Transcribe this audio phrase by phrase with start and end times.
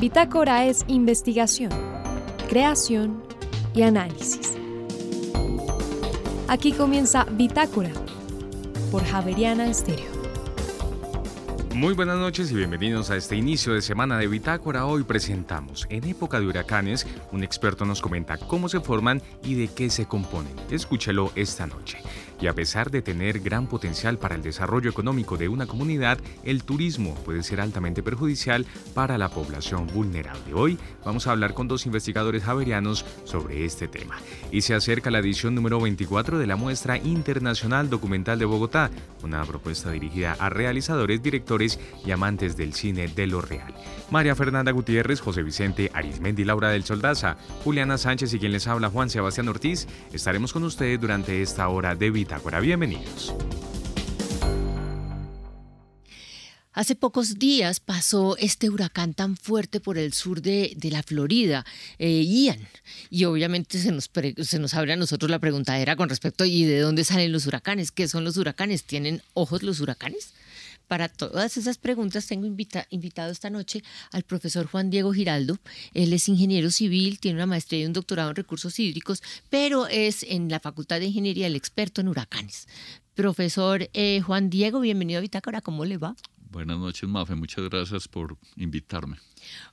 [0.00, 1.72] Bitácora es investigación,
[2.48, 3.20] creación
[3.74, 4.56] y análisis.
[6.46, 7.90] Aquí comienza Bitácora
[8.92, 10.06] por Javeriana Estéreo.
[11.74, 14.86] Muy buenas noches y bienvenidos a este inicio de semana de Bitácora.
[14.86, 19.66] Hoy presentamos En época de huracanes, un experto nos comenta cómo se forman y de
[19.66, 20.54] qué se componen.
[20.70, 21.98] Escúchelo esta noche
[22.40, 26.64] y a pesar de tener gran potencial para el desarrollo económico de una comunidad, el
[26.64, 30.54] turismo puede ser altamente perjudicial para la población vulnerable.
[30.54, 34.16] Hoy vamos a hablar con dos investigadores javerianos sobre este tema.
[34.50, 38.90] Y se acerca la edición número 24 de la muestra internacional documental de Bogotá,
[39.22, 43.74] una propuesta dirigida a realizadores, directores y amantes del cine de lo real.
[44.10, 48.90] María Fernanda Gutiérrez, José Vicente Arismendi, Laura del Soldaza, Juliana Sánchez y quien les habla
[48.90, 52.60] Juan Sebastián Ortiz, estaremos con ustedes durante esta hora de Bitácora.
[52.60, 53.32] Bienvenidos.
[56.74, 61.64] Hace pocos días pasó este huracán tan fuerte por el sur de, la Florida,
[61.98, 62.68] eh, Ian,
[63.08, 64.10] y obviamente se nos,
[64.42, 67.92] se nos abre a nosotros la preguntadera con respecto ¿y de dónde salen los huracanes?
[67.92, 68.84] ¿Qué son los huracanes?
[68.84, 70.34] ¿Tienen ojos los huracanes?
[70.88, 75.58] Para todas esas preguntas tengo invitado esta noche al profesor Juan Diego Giraldo.
[75.92, 80.22] Él es ingeniero civil, tiene una maestría y un doctorado en recursos hídricos, pero es
[80.22, 82.66] en la Facultad de Ingeniería el experto en huracanes.
[83.14, 86.16] Profesor eh, Juan Diego, bienvenido a Bitácora, ¿cómo le va?
[86.50, 89.18] Buenas noches, Mafe, muchas gracias por invitarme.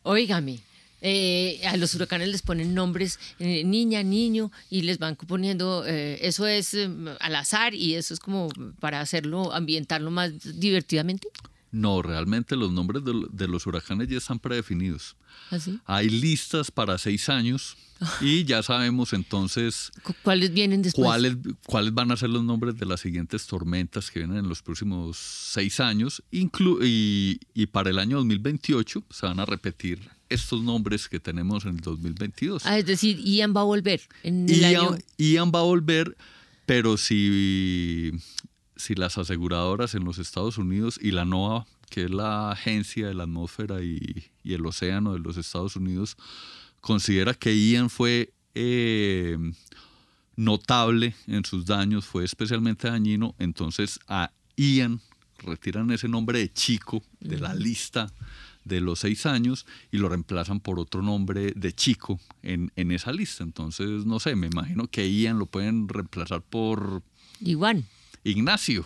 [0.04, 0.60] Óigame,
[1.08, 6.18] eh, a los huracanes les ponen nombres eh, niña, niño y les van poniendo, eh,
[6.24, 6.76] eso es
[7.20, 11.28] al azar y eso es como para hacerlo, ambientarlo más divertidamente.
[11.76, 15.16] No, realmente los nombres de, los huracanes ya están predefinidos.
[15.50, 15.80] ¿Así?
[15.86, 17.78] ¿Ah, Hay listas para seis años
[18.22, 19.92] y ya sabemos entonces
[20.24, 21.06] cuáles vienen después.
[21.06, 24.62] Cuáles, cuáles van a ser los nombres de las siguientes tormentas que vienen en los
[24.62, 26.24] próximos seis años.
[26.32, 31.76] y, y para el año 2028 se van a repetir estos nombres que tenemos en
[31.76, 32.66] el 2022.
[32.66, 34.02] Ah, es decir, Ian va a volver.
[34.24, 36.16] En Ian, va a volver,
[36.66, 38.12] pero si,
[38.76, 43.14] si las aseguradoras en los Estados Unidos y la NOAA, que es la agencia de
[43.14, 46.18] la atmósfera y, el océano de los Estados Unidos,
[46.82, 49.38] considera que Ian fue eh,
[50.36, 55.02] notable en sus daños, fue especialmente dañino, entonces a Ian
[55.40, 58.12] retiran ese nombre de chico de la lista
[58.64, 63.12] de los seis años y lo reemplazan por otro nombre de chico en, en esa
[63.12, 63.44] lista.
[63.44, 67.04] Entonces, no sé, me imagino que Ian lo pueden reemplazar por...
[67.42, 67.86] Iván.
[68.26, 68.86] Ignacio,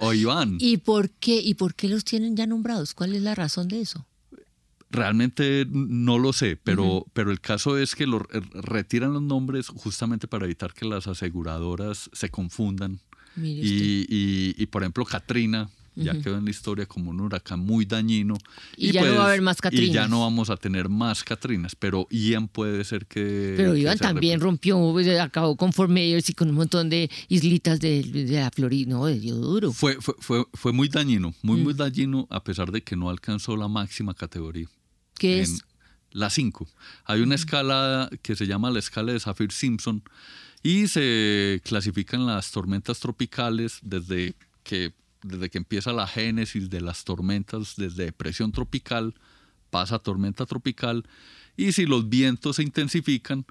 [0.00, 0.58] O, Iván.
[0.60, 2.94] ¿Y por, qué, ¿Y por qué los tienen ya nombrados?
[2.94, 4.06] ¿Cuál es la razón de eso?
[4.90, 10.28] Realmente no lo sé, pero, pero el caso es que lo, retiran los nombres justamente
[10.28, 13.00] para evitar que las aseguradoras se confundan.
[13.36, 17.84] Y, y, y, por ejemplo, Katrina, ya quedó en la historia como un huracán muy
[17.86, 18.36] dañino.
[18.76, 19.88] Y, ya no va a pues, haber más Catrinas.
[19.88, 23.54] Y ya no vamos a tener más Catrinas, pero Ian puede ser que...
[23.56, 27.80] Pero Ian también rompió, pues, acabó con Fort Myers y con un montón de islitas
[27.80, 29.72] de, la Florida, no, dio duro.
[29.72, 31.76] Fue, fue, fue, fue, muy dañino, muy, muy mm.
[31.76, 34.68] dañino, a pesar de que no alcanzó la máxima categoría.
[35.18, 35.62] ¿Qué es?
[36.10, 36.68] La 5.
[37.04, 40.02] Hay una escala que se llama la escala de Saffir-Simpson
[40.62, 44.92] y se clasifican las tormentas tropicales desde que
[45.26, 49.14] desde que empieza la génesis de las tormentas, desde depresión tropical,
[49.70, 51.04] pasa a tormenta tropical,
[51.56, 53.46] y si los vientos se intensifican,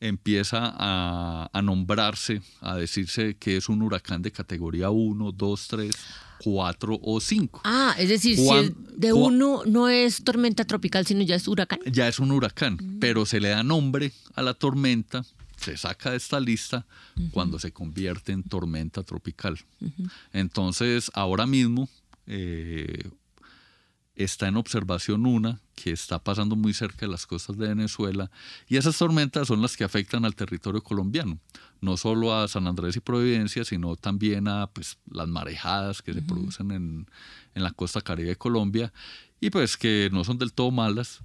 [0.00, 5.96] empieza a, nombrarse, a decirse que es un huracán de categoría 1, 2, 3,
[6.42, 7.60] 4 o 5.
[7.64, 11.78] Ah, es decir, si de 1 no es tormenta tropical, sino ya es huracán.
[11.86, 12.98] Ya es un huracán, mm.
[12.98, 15.24] pero se le da nombre a la tormenta
[15.62, 16.86] se saca de esta lista
[17.30, 19.58] cuando se convierte en tormenta tropical.
[20.32, 21.88] Entonces, ahora mismo
[22.26, 23.10] eh,
[24.14, 28.30] está en observación una que está pasando muy cerca de las costas de Venezuela
[28.68, 31.38] y esas tormentas son las que afectan al territorio colombiano,
[31.80, 36.22] no solo a San Andrés y Providencia, sino también a pues, las marejadas que se
[36.22, 37.06] producen en,
[37.54, 38.92] en la costa caribe de Colombia
[39.40, 41.20] y pues que no son del todo malas,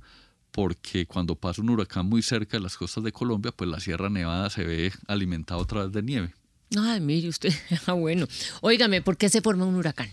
[0.57, 4.09] porque cuando pasa un huracán muy cerca de las costas de Colombia, pues la Sierra
[4.09, 6.33] Nevada se ve alimentada otra vez de nieve.
[6.75, 7.53] Ay, mire usted,
[7.85, 8.25] ah, bueno.
[8.61, 10.09] Óigame, ¿por qué se forma un huracán?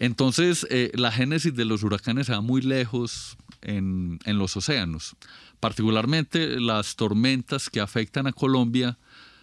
[0.00, 5.14] Entonces, eh, la génesis de los huracanes se va muy lejos en, en, los océanos.
[5.60, 8.98] Particularmente las tormentas que afectan a Colombia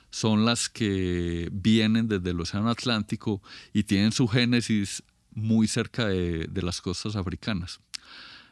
[0.10, 3.42] son las que vienen desde el Océano Atlántico
[3.72, 5.04] y tienen su génesis
[5.34, 7.80] muy cerca de, de las costas africanas.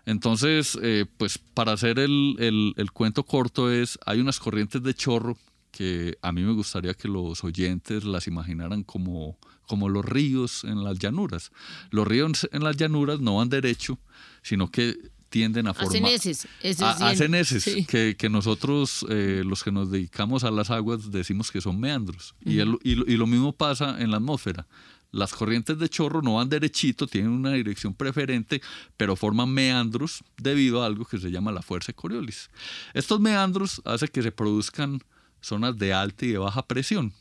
[0.05, 5.37] Entonces, eh, pues para hacer el, cuento corto es, hay unas corrientes de chorro
[5.71, 9.37] que a mí me gustaría que los oyentes las imaginaran como,
[9.67, 11.51] como los ríos en las llanuras.
[11.91, 13.99] Los ríos en las llanuras no van derecho,
[14.41, 14.95] sino que
[15.29, 15.91] tienden a formar.
[15.95, 16.47] Hacen heces.
[16.63, 17.85] heces a- hacen heces, sí.
[17.85, 22.33] que, que nosotros, eh, los que nos dedicamos a las aguas, decimos que son meandros.
[22.43, 24.65] y, el- y y lo mismo pasa en la atmósfera.
[25.11, 28.61] Las corrientes de chorro no van derechito, tienen una dirección preferente,
[28.95, 32.49] pero forman meandros debido a algo que se llama la fuerza de Coriolis.
[32.93, 35.01] Estos meandros hacen que se produzcan
[35.41, 37.13] zonas de alta y de baja presión.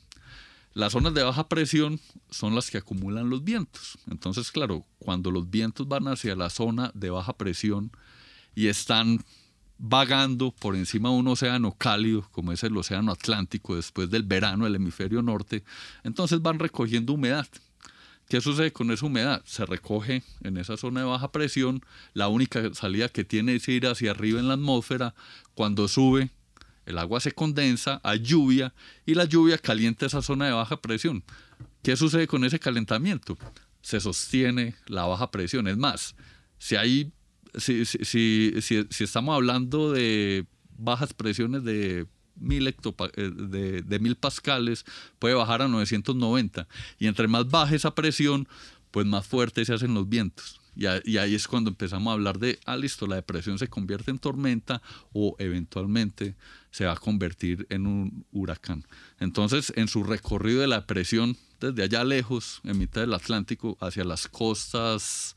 [0.75, 1.99] Las zonas de baja presión
[2.31, 3.99] son las que acumulan los vientos.
[4.11, 7.91] Entonces, claro, cuando los vientos van hacia la zona de baja presión
[8.55, 9.25] y están
[9.79, 14.65] vagando por encima de un océano cálido, como es el océano Atlántico, después del verano
[14.65, 15.65] del hemisferio norte,
[16.05, 17.47] entonces van recogiendo humedad.
[18.29, 19.43] ¿Qué sucede con esa humedad?
[19.47, 21.81] Se recoge en esa zona de baja presión,
[22.13, 25.15] la única salida que tiene es ir hacia arriba en la atmósfera,
[25.55, 26.31] cuando sube
[26.85, 31.23] el agua se condensa, hay lluvia y la lluvia calienta esa zona de baja presión.
[31.83, 33.37] ¿Qué sucede con ese calentamiento?
[33.83, 35.69] Se sostiene la baja presión.
[35.69, 36.15] Es más,
[36.59, 37.13] si hay,
[37.57, 40.47] si, si, si, si- estamos hablando de
[40.79, 42.07] bajas presiones de
[42.41, 42.75] mil, eh,
[43.17, 44.85] de, de mil pascales,
[45.19, 46.69] puede bajar a 990.
[46.99, 48.49] Y entre más baja esa presión,
[48.91, 50.61] pues más fuertes se hacen los vientos.
[50.75, 54.11] Y, y ahí es cuando empezamos a hablar de, ah, listo, la depresión se convierte
[54.11, 54.81] en tormenta
[55.13, 56.37] o eventualmente
[56.71, 58.87] se va a convertir en un huracán.
[59.19, 64.05] Entonces, en su recorrido de la depresión, desde allá lejos, en mitad del Atlántico, hacia
[64.05, 65.35] las costas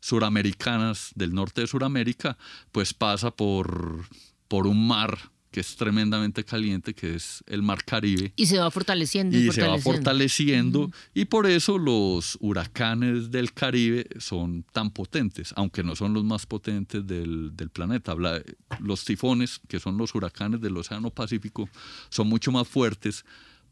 [0.00, 2.36] suramericanas del norte de Suramérica,
[2.72, 4.04] pues pasa por,
[4.48, 5.18] por un mar
[5.54, 9.38] que es tremendamente caliente, que es el mar Caribe Y se va fortaleciendo.
[9.38, 10.90] Y, y se va fortaleciendo.
[11.14, 16.44] y por eso los huracanes del Caribe son tan potentes, aunque no son los más
[16.44, 18.10] potentes del, del planeta.
[18.10, 18.42] Habla-
[18.80, 21.68] Los tifones, que son los huracanes del Océano Pacífico,
[22.08, 23.24] son mucho más fuertes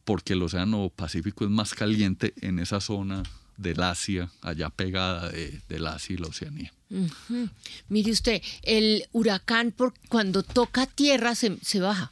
[0.04, 3.24] porque el Océano Pacífico es más caliente en esa zona
[3.56, 6.72] del Asia, allá pegada de, del Asia y la Oceanía.
[7.88, 12.10] Mire usted, el huracán por, cuando toca tierra se, se baja.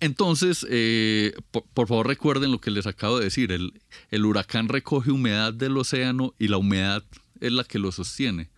[0.00, 3.52] Entonces, eh, por, por favor recuerden lo que les acabo de decir.
[3.52, 3.80] El,
[4.10, 7.04] el huracán recoge humedad del océano y la humedad
[7.40, 8.50] es la que lo sostiene.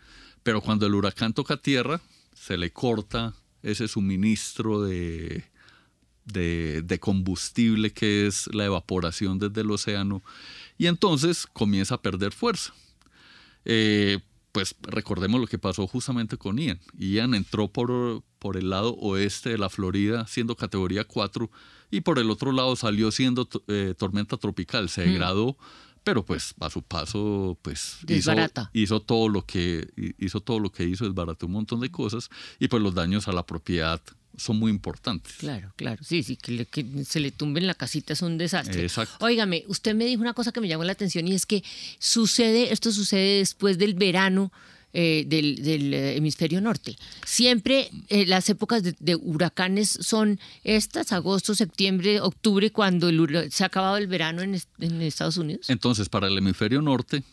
[0.43, 2.01] Pero cuando el huracán toca tierra,
[2.35, 5.45] se le corta ese suministro de,
[6.25, 10.23] de, de combustible que es la evaporación desde el océano
[10.79, 12.75] y entonces comienza a perder fuerza.
[13.65, 14.21] Eh,
[14.53, 16.81] pues recordemos lo que pasó justamente con Ian.
[16.97, 21.51] Ian entró por, por el lado oeste de la Florida siendo categoría 4
[21.91, 25.57] y por el otro lado salió siendo eh, tormenta tropical, se degradó,
[26.05, 28.33] pero pues a su paso pues hizo,
[28.73, 29.89] hizo todo lo que
[30.19, 32.31] hizo todo lo que hizo, desbarató un montón de cosas
[32.61, 34.01] y pues los daños a la propiedad
[34.37, 35.35] son muy importantes.
[35.39, 36.03] Claro, claro.
[36.05, 38.83] Sí, sí, que, le- que se le tumben la casita es un desastre.
[38.83, 39.25] Exacto.
[39.25, 41.63] Óigame, usted me dijo una cosa que me llamó la atención y es que
[41.99, 44.53] sucede, esto sucede después del verano
[44.97, 46.97] eh, del, del, eh, hemisferio norte.
[47.27, 53.65] Siempre eh, las épocas de, de huracanes son estas, agosto, septiembre, octubre, cuando el se
[53.65, 54.55] ha acabado el verano en
[55.03, 55.69] Estados Unidos.
[55.69, 57.25] Entonces, para el hemisferio norte,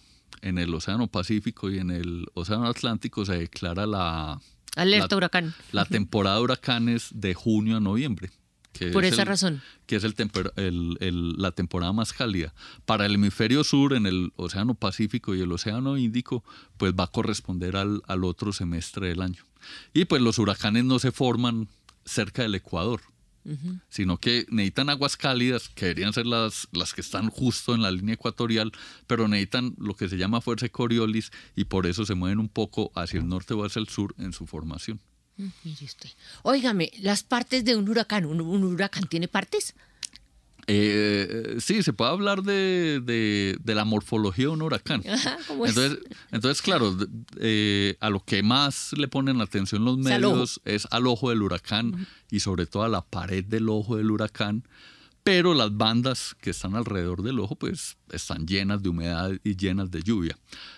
[0.41, 4.41] en el Océano Pacífico y en el Océano Atlántico se declara la,
[4.75, 5.53] Alerta la- huracán.
[5.71, 8.31] la temporada de huracanes de junio a noviembre.
[8.73, 9.61] que Por es esa el- razón.
[9.85, 12.53] Que es el temper- el- el- la temporada más cálida.
[12.85, 16.43] Para el hemisferio sur, en el Océano Pacífico y el Océano Índico,
[16.77, 19.43] pues va a corresponder al, al otro semestre del año.
[19.93, 21.67] Y pues los huracanes no se forman
[22.05, 23.01] cerca del Ecuador,
[23.89, 27.91] sino que necesitan aguas cálidas, que deberían ser las, las que están justo en la
[27.91, 28.71] línea ecuatorial,
[29.07, 32.49] pero necesitan lo que se llama fuerza de Coriolis y por eso se mueven un
[32.49, 34.99] poco hacia el norte o hacia el sur en su formación.
[35.37, 36.09] Mire usted.
[36.43, 39.73] Óigame, las partes de un huracán, ¿un, un huracán tiene partes?
[40.73, 45.03] Eh, sí, se puede hablar de, de- de la morfología de un huracán.
[45.07, 45.75] Ajá, ¿cómo es?
[45.75, 45.99] Entonces,
[46.31, 46.95] entonces claro,
[47.39, 52.07] eh, a lo que más le ponen atención los medios es al ojo del huracán
[52.29, 54.63] y sobre todo a la pared del ojo del huracán.
[55.23, 59.91] Pero las bandas que están alrededor del ojo, pues están llenas de humedad y llenas
[59.91, 60.35] de lluvia.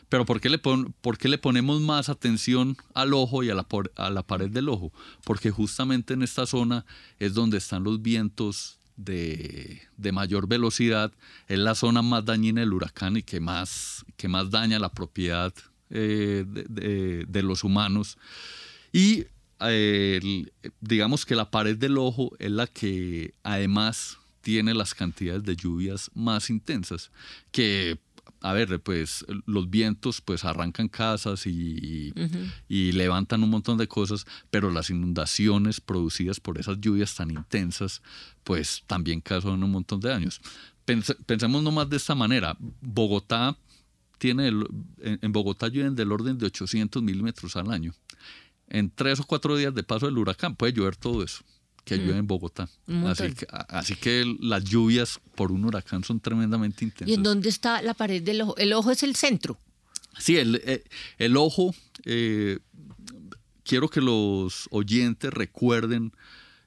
[0.09, 3.55] Pero ¿por qué le, pon- por qué le ponemos más atención al ojo y a
[3.55, 4.91] la, a la pared del ojo?
[5.23, 6.85] Porque justamente en esta zona
[7.19, 11.11] es donde están los vientos de, de mayor velocidad.
[11.47, 15.53] Es la zona más dañina del huracán y que más, que más daña la propiedad
[15.89, 18.17] eh, de- de- los humanos.
[18.91, 19.25] Y
[20.81, 26.11] digamos que la pared del ojo es la que además tiene las cantidades de lluvias
[26.13, 27.11] más intensas,
[27.51, 27.97] que,
[28.43, 32.13] a ver, pues los vientos pues arrancan casas y,
[32.67, 38.01] y levantan un montón de cosas, pero las inundaciones producidas por esas lluvias tan intensas
[38.43, 40.41] pues también causan un montón de daños.
[40.85, 43.57] Pense- pensemos nomás de esta manera, Bogotá
[44.17, 44.67] tiene, el-
[45.01, 47.93] en en Bogotá llueven del orden de 800 milímetros al año.
[48.67, 51.43] en tres o cuatro días de paso del huracán puede llover todo eso
[51.83, 52.69] que llueve en Bogotá.
[53.05, 57.09] Así que, así que las lluvias por un huracán son tremendamente intensas.
[57.09, 58.57] ¿Y en dónde está la pared del ojo?
[58.57, 59.57] El ojo es el centro.
[60.17, 60.83] Sí, el, eh,
[61.17, 61.73] el ojo,
[62.05, 62.59] eh,
[63.63, 66.13] quiero que los oyentes recuerden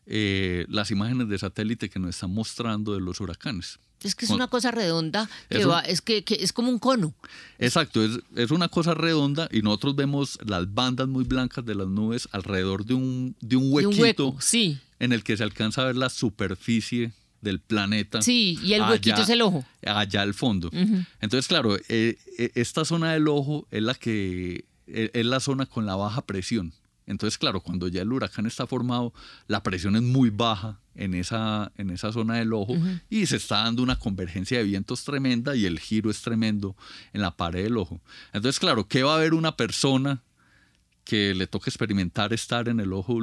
[0.07, 3.79] eh, las imágenes de satélite que nos están mostrando de los huracanes.
[4.03, 7.15] Es que es una cosa redonda que va, es que, que es como un cono.
[7.59, 11.89] Exacto, es, es una cosa redonda y nosotros vemos las bandas muy blancas de las
[11.89, 14.37] nubes alrededor de un, de un de huequito un hueco.
[14.41, 18.23] Sí, en el que se alcanza a ver la superficie del planeta.
[18.23, 19.65] sí, y el huequito allá- es el ojo.
[19.85, 20.71] allá al fondo.
[21.21, 25.67] Entonces, claro, eh, eh, esta zona del ojo es la que eh, es la zona
[25.67, 26.73] con la baja presión.
[27.07, 29.15] Entonces, claro, cuando ya el huracán está formado,
[29.47, 32.75] la presión es muy baja en esa, en esa zona del ojo
[33.09, 36.77] y se está dando una convergencia de vientos tremenda y el giro es tremendo
[37.13, 38.01] en la pared del ojo.
[38.33, 40.23] Entonces, claro, ¿qué va a ver una persona
[41.05, 43.17] que le toca experimentar estar en el ojo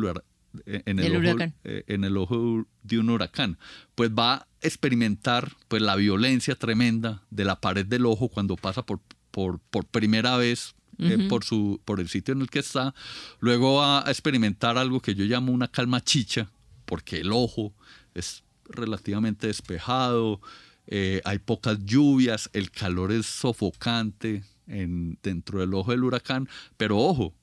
[0.66, 3.58] eh, en el, El ojo, eh, en el ojo de un huracán,
[3.96, 8.86] pues va a experimentar pues la violencia tremenda de la pared del ojo cuando pasa
[8.86, 12.94] por, por, por primera vez eh, por, su, por el sitio en el que está.
[13.40, 16.50] Luego va a experimentar algo que yo llamo una calma chicha,
[16.86, 17.74] porque el ojo
[18.14, 20.40] es relativamente despejado,
[20.88, 26.48] eh, hay pocas lluvias, el calor es sofocante en, dentro del ojo del huracán,
[26.78, 27.34] pero ojo,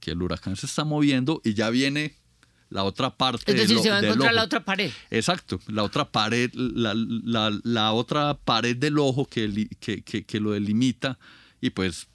[0.00, 2.14] que el huracán se está moviendo y ya viene
[2.70, 4.90] la otra parte Es decir, del, se va a encontrar la otra pared.
[5.10, 10.40] Exacto, la otra pared, la, la- la otra pared del ojo que, que, que- que
[10.40, 11.18] lo delimita
[11.60, 12.08] y pues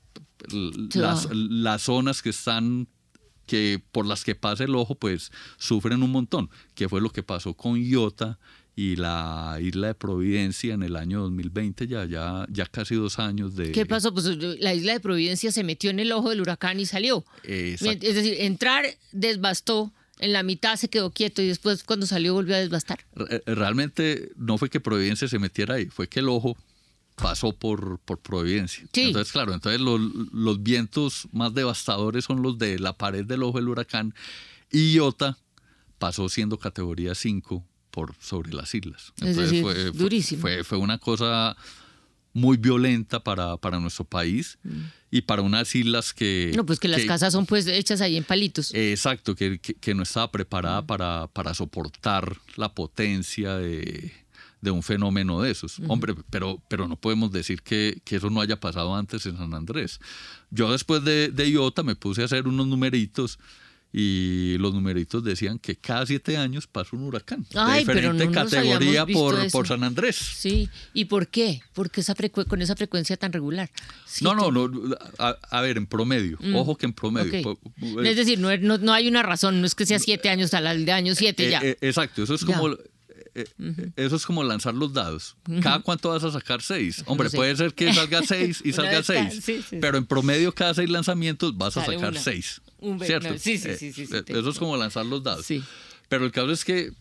[0.94, 2.88] las, las zonas que están
[3.46, 7.24] que por las que pasa el ojo pues sufren un montón, que fue lo que
[7.24, 8.38] pasó con Iota
[8.76, 13.56] y la isla de Providencia en el año 2020, ya, ya, ya casi dos años
[13.56, 13.72] de...
[13.72, 14.14] ¿Qué pasó?
[14.14, 14.26] Pues
[14.60, 17.26] la isla de Providencia se metió en el ojo del huracán y salió.
[17.44, 18.06] Exacto.
[18.06, 22.54] Es decir, entrar desbastó, en la mitad se quedó quieto y después cuando salió volvió
[22.56, 23.00] a desbastar.
[23.16, 26.56] Re- Realmente no fue que Providencia se metiera ahí, fue que el ojo
[27.22, 28.86] pasó por, por Providencia.
[28.94, 29.02] Sí.
[29.08, 30.00] Entonces, claro, entonces los,
[30.32, 34.14] los vientos más devastadores son los de la pared del ojo del huracán
[34.72, 35.38] y Iota
[35.98, 39.14] pasó siendo categoría 5 por sobre las islas.
[39.22, 40.42] Es decir, fue, durísimo.
[40.42, 41.58] Fue, fue una cosa
[42.34, 44.60] muy violenta para, para nuestro país
[45.10, 46.52] y para unas islas que...
[46.54, 46.58] Mm.
[46.58, 48.72] No, pues que las casas son pues hechas ahí en palitos.
[48.76, 54.14] Exacto, que, que- que no estaba preparada para, para soportar la potencia de,
[54.68, 55.80] de un fenómeno de esos.
[55.88, 59.54] Hombre, pero, pero no podemos decir que, que eso no haya pasado antes en San
[59.54, 60.00] Andrés.
[60.52, 63.40] Yo después de, de Iota me puse a hacer unos numeritos
[63.94, 68.26] y los numeritos decían que cada siete años pasa un huracán Ay, de pero diferente
[68.26, 70.18] no categoría por, por San Andrés.
[70.18, 71.62] Sí, ¿y por qué?
[71.74, 72.14] ¿Por qué esa
[72.48, 73.72] con esa frecuencia tan regular?
[74.22, 74.70] No, no, no.
[75.18, 76.38] A, a ver, en promedio.
[76.54, 77.58] Ojo que en promedio.
[78.04, 80.68] Es decir, no, no, no hay una razón, no es que sea siete años al
[80.68, 81.60] año siete Eh, ya.
[81.64, 82.78] eh, exacto, eso es Ya.
[83.42, 85.36] Eh, eh, eso es como lanzar los dados.
[85.62, 87.04] ¿Cada cuánto vas a sacar seis?
[87.06, 87.38] Hombre, sé.
[87.38, 89.44] puede ser que salga seis y salga cada- seis.
[89.44, 89.78] sí, sí.
[89.80, 92.20] Pero en promedio cada seis lanzamientos vas a sacar una.
[92.20, 92.62] seis.
[92.80, 93.30] Un ¿Cierto?
[93.30, 95.46] no, sí, sí, Eh, sí, eh, eso es como lanzar los dados.
[95.46, 95.64] Sí.
[96.10, 96.92] Pero el caso es que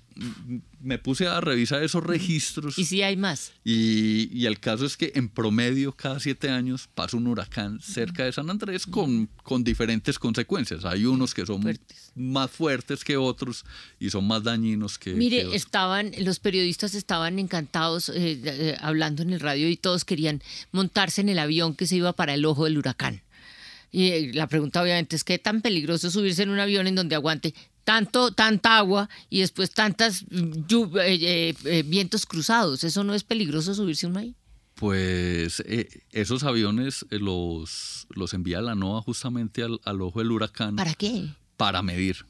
[0.81, 3.53] me puse a revisar esos registros Y sí hay más.
[3.65, 8.25] y, y el caso es que en promedio cada siete años pasa un huracán cerca
[8.25, 10.85] de San Andrés con, con diferentes consecuencias.
[10.85, 12.13] Hay unos que son Fuertes.
[12.15, 13.65] más fuertes que otros
[14.01, 15.55] y son más dañinos que, que Mire, otros.
[15.57, 20.43] estaban, los periodistas estaban encantados eh, eh, hablando en el radio y todos querían
[20.73, 23.23] montarse en el avión que se iba para el ojo del huracán.
[23.93, 27.15] Y eh, la pregunta obviamente es qué tan peligroso subirse en un avión en donde
[27.15, 27.55] aguante
[27.87, 30.65] tanto, tanta agua y después tantas mm,
[30.97, 32.83] eh, eh, eh, vientos cruzados.
[32.83, 34.35] ¿Eso no es peligroso subirse uno ahí?
[34.75, 40.33] Pues eh, esos aviones eh, los, los envía la NOAA justamente al, al ojo del
[40.33, 41.29] huracán ¿Para qué?
[41.57, 42.27] para medir,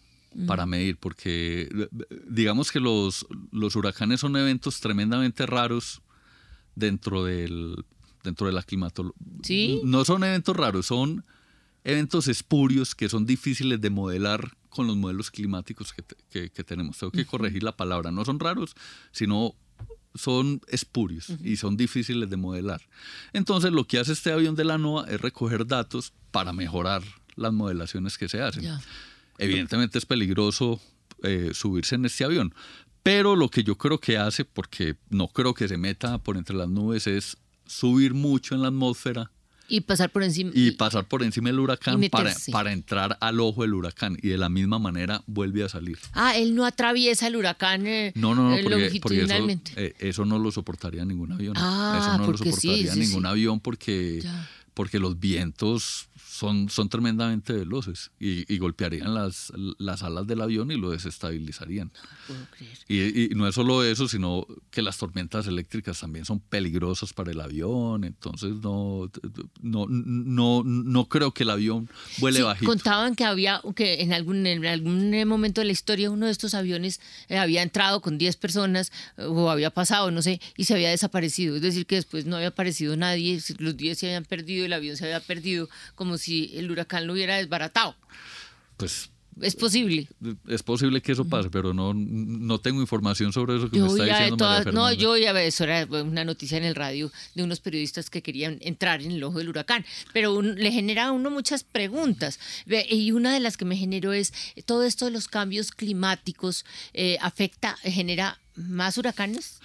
[0.46, 1.68] para medir, porque
[2.28, 6.02] digamos que los, los huracanes son eventos tremendamente raros
[6.76, 7.82] dentro del
[8.22, 9.22] dentro de la climatología.
[9.42, 9.80] ¿Sí?
[9.84, 11.24] No son eventos raros, son
[11.86, 16.64] eventos espurios que son difíciles de modelar con los modelos climáticos que, te- que- que
[16.64, 16.98] tenemos.
[16.98, 18.10] Tengo que corregir la palabra.
[18.10, 18.74] No son raros,
[19.12, 19.54] sino
[20.14, 22.80] son espurios y son difíciles de modelar.
[23.32, 27.02] Entonces lo que hace este avión de la NOAA es recoger datos para mejorar
[27.36, 28.64] las modelaciones que se hacen.
[29.38, 30.80] Evidentemente es peligroso
[31.22, 32.54] eh, subirse en este avión,
[33.02, 36.56] pero lo que yo creo que hace, porque no creo que se meta por entre
[36.56, 39.30] las nubes, es subir mucho en la atmósfera
[39.68, 40.50] Y pasar por encima.
[40.54, 44.38] y pasar por encima del huracán para, para entrar al ojo del huracán y de
[44.38, 45.98] la misma manera vuelve a salir.
[46.12, 48.88] Ah, él no atraviesa el huracán eh, No, no, no, eh, porque, porque eso,
[49.26, 49.72] longitudinalmente.
[49.76, 51.54] eh, eso no lo soportaría ningún avión.
[51.56, 53.28] Ah, eso no lo porque sí, soportaría sí, ningún sí.
[53.28, 54.48] avión porque, Ya.
[54.76, 60.76] Porque los vientos son, son tremendamente veloces y, golpearían las, las, alas del avión y
[60.76, 61.90] lo desestabilizarían.
[62.26, 62.76] puedo creer.
[62.86, 67.30] Y, y, no es solo eso, sino que las tormentas eléctricas también son peligrosas para
[67.30, 69.10] el avión, entonces no,
[69.62, 72.66] no, no, no creo que el avión vuele bajito.
[72.66, 76.52] Contaban que había, que en algún, en algún momento de la historia uno de estos
[76.52, 80.90] aviones eh, había entrado con 10 personas o había pasado, no sé, y se había
[80.90, 81.56] desaparecido.
[81.56, 84.96] Es decir, que después no había aparecido nadie, los 10 se habían perdido, el avión
[84.96, 87.96] se había perdido, como si el huracán lo hubiera desbaratado.
[88.76, 90.08] Pues es posible.
[90.48, 94.04] Es posible que eso pase, pero no, no tengo información sobre eso que me está
[94.04, 98.08] diciendo María No, yo ya eso era una noticia en el radio de unos periodistas
[98.08, 102.40] que querían entrar en el ojo del huracán, pero le genera a uno muchas preguntas.
[102.88, 104.32] Y una de las que me generó es,
[104.64, 109.60] ¿todo esto de los cambios climáticos eh, afecta, genera más huracanes?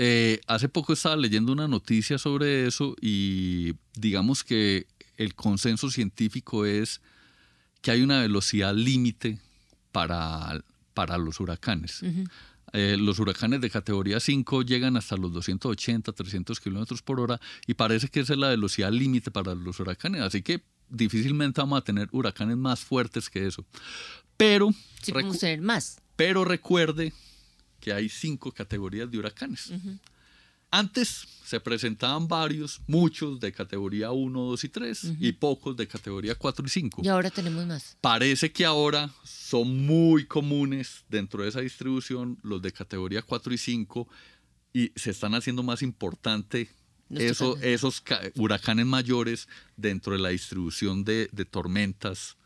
[0.00, 4.86] Eh, hace poco estaba leyendo una noticia sobre eso y digamos que
[5.16, 7.00] el consenso científico es
[7.82, 9.40] que hay una velocidad límite
[9.90, 10.62] para,
[10.94, 12.04] para los huracanes.
[12.72, 17.74] Eh, los huracanes de categoría 5 llegan hasta los 280, 300 kilómetros por hora y
[17.74, 20.20] parece que esa es la velocidad límite para los huracanes.
[20.20, 23.66] Así que difícilmente vamos a tener huracanes más fuertes que eso.
[24.36, 24.70] Pero,
[25.02, 26.00] sí, tener más.
[26.14, 27.12] pero recuerde
[27.80, 29.72] que hay cinco categorías de huracanes.
[30.70, 36.34] Antes se presentaban varios, muchos de categoría 1, 2 y 3 y pocos de categoría
[36.34, 37.02] 4 y 5.
[37.04, 37.96] Y ahora tenemos más.
[38.02, 43.58] Parece que ahora son muy comunes dentro de esa distribución los de categoría 4 y
[43.58, 44.08] 5
[44.74, 46.68] y se están haciendo más importante
[47.10, 48.02] eso, esos
[48.36, 52.36] huracanes mayores dentro de la distribución de, tormentas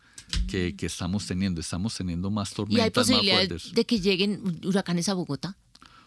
[0.48, 1.60] que, estamos teniendo.
[1.60, 2.78] Estamos teniendo más tormentas.
[2.78, 5.56] ¿Y hay posibilidad de que lleguen huracanes a Bogotá?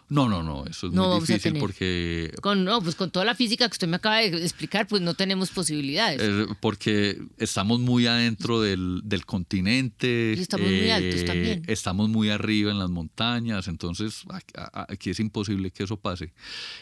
[0.07, 2.31] No, no, no, eso es muy difícil porque...
[2.41, 5.15] Con, no, pues con toda la física que usted me acaba de explicar, pues no
[5.15, 6.21] tenemos posibilidades.
[6.21, 10.35] Eh, porque estamos muy adentro del, del continente.
[10.37, 11.63] Y estamos muy altos eh, también.
[11.65, 14.23] Estamos muy arriba en las montañas, entonces
[14.73, 16.33] aquí es imposible que eso pase.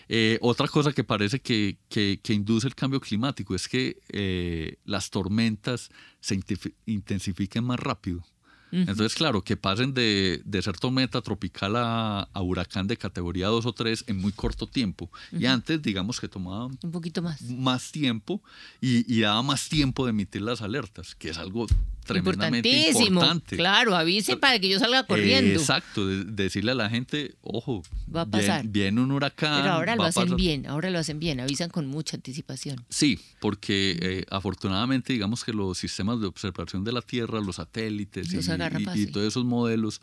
[0.10, 5.10] Eh, otra cosa que parece que, que, que, induce el cambio climático es que las
[5.10, 6.38] tormentas se
[6.86, 8.26] intensifiquen más rápido.
[8.74, 13.74] Entonces, claro, que pasen de, de ser tormenta tropical a, huracán de categoría 2 o
[13.74, 15.12] 3 en muy corto tiempo.
[15.32, 18.42] Y antes, digamos que tomaba un poquito más, más tiempo
[18.82, 21.68] y, y daba más tiempo de emitir las alertas, que es algo
[22.04, 23.56] tremendamente importante.
[23.56, 25.60] Claro, avise para que yo salga corriendo.
[25.60, 27.84] exacto, decirle a la gente, ojo,
[28.14, 28.66] va a pasar.
[28.68, 29.62] Viene, un huracán.
[29.62, 32.84] Pero ahora lo hacen bien, ahora lo hacen bien, avisan con mucha anticipación.
[32.90, 38.32] Sí, porque eh, afortunadamente digamos que los sistemas de observación de la Tierra, los satélites
[38.34, 38.38] y,
[38.96, 40.02] y todos esos modelos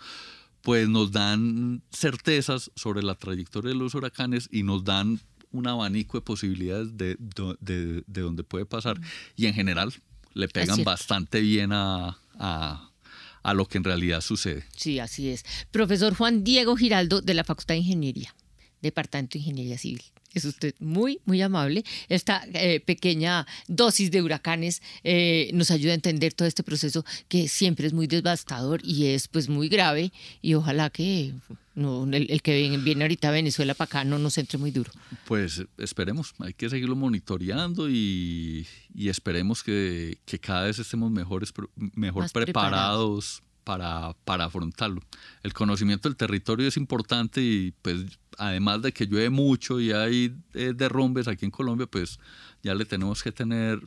[0.62, 5.20] pues nos dan certezas sobre la trayectoria de los huracanes y nos dan
[5.52, 7.16] un abanico de posibilidades de,
[7.60, 9.00] de, de, donde puede pasar.
[9.36, 9.92] Y en general,
[10.34, 14.64] le pegan bastante bien a, a, lo que en realidad sucede.
[14.76, 15.44] Sí, así es.
[15.70, 18.34] Profesor Juan Diego Giraldo de la Facultad de Ingeniería,
[18.82, 20.02] Departamento de Ingeniería Civil.
[20.32, 21.84] Es usted muy, muy amable.
[22.08, 27.48] Esta eh, pequeña dosis de huracanes eh, nos ayuda a entender todo este proceso que
[27.48, 31.34] siempre es muy devastador y es pues muy grave y ojalá que
[31.74, 34.92] no, el, que viene, ahorita a Venezuela para acá no nos entre muy duro.
[35.24, 41.52] Pues esperemos, hay que seguirlo monitoreando y, esperemos que, cada vez estemos mejores,
[41.94, 45.02] mejor preparados, Para, para, afrontarlo.
[45.42, 50.34] El conocimiento del territorio es importante y pues además de que llueve mucho y hay
[50.54, 52.18] eh, derrumbes aquí en Colombia, pues
[52.62, 53.80] ya le tenemos que tener,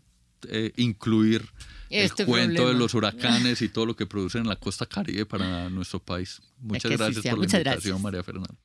[0.48, 1.50] eh, incluir
[1.90, 5.26] este el cuento de los huracanes y todo lo que producen en la costa caribe
[5.26, 6.42] para nuestro país.
[6.60, 8.56] Muchas gracias por la invitación, María Fernanda.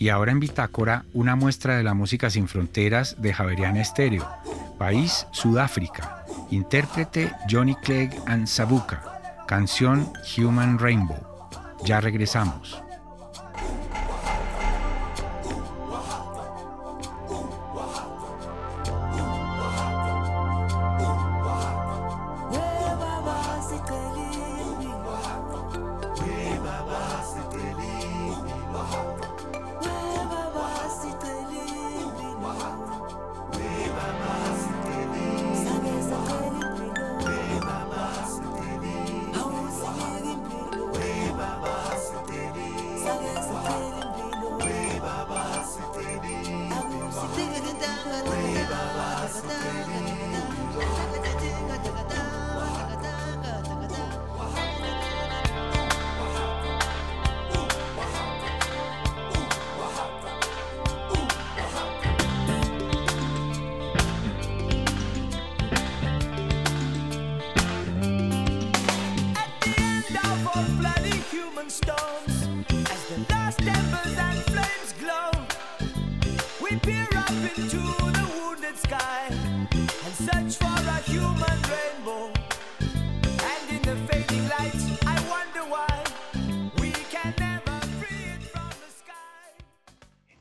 [0.00, 4.26] Y ahora en Bitácora, una muestra de la música sin fronteras de Javerian Estéreo.
[4.78, 6.19] País Sudáfrica.
[6.50, 9.20] Intérprete Johnny Clegg and Sabuka.
[9.46, 11.18] Canción Human Rainbow.
[11.84, 12.82] Ya regresamos.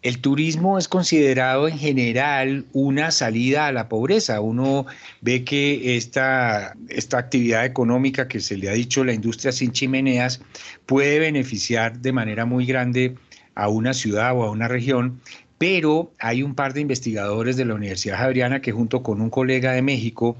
[0.09, 4.41] El turismo es considerado en general una salida a la pobreza.
[4.41, 4.87] Uno
[5.21, 10.41] ve que esta, esta actividad económica que se le ha dicho la industria sin chimeneas
[10.87, 13.17] puede beneficiar de manera muy grande
[13.53, 15.21] a una ciudad o a una región,
[15.59, 19.73] pero hay un par de investigadores de la Universidad Javeriana que junto con un colega
[19.73, 20.37] de México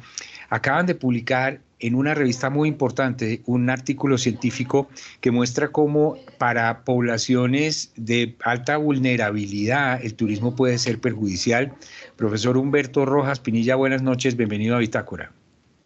[0.50, 4.90] acaban de publicar en una revista muy importante un artículo científico
[5.22, 11.74] que muestra cómo para poblaciones de alta vulnerabilidad el turismo puede ser perjudicial.
[12.16, 15.32] Profesor Humberto Rojas Pinilla, buenas noches, bienvenido a Bitácora.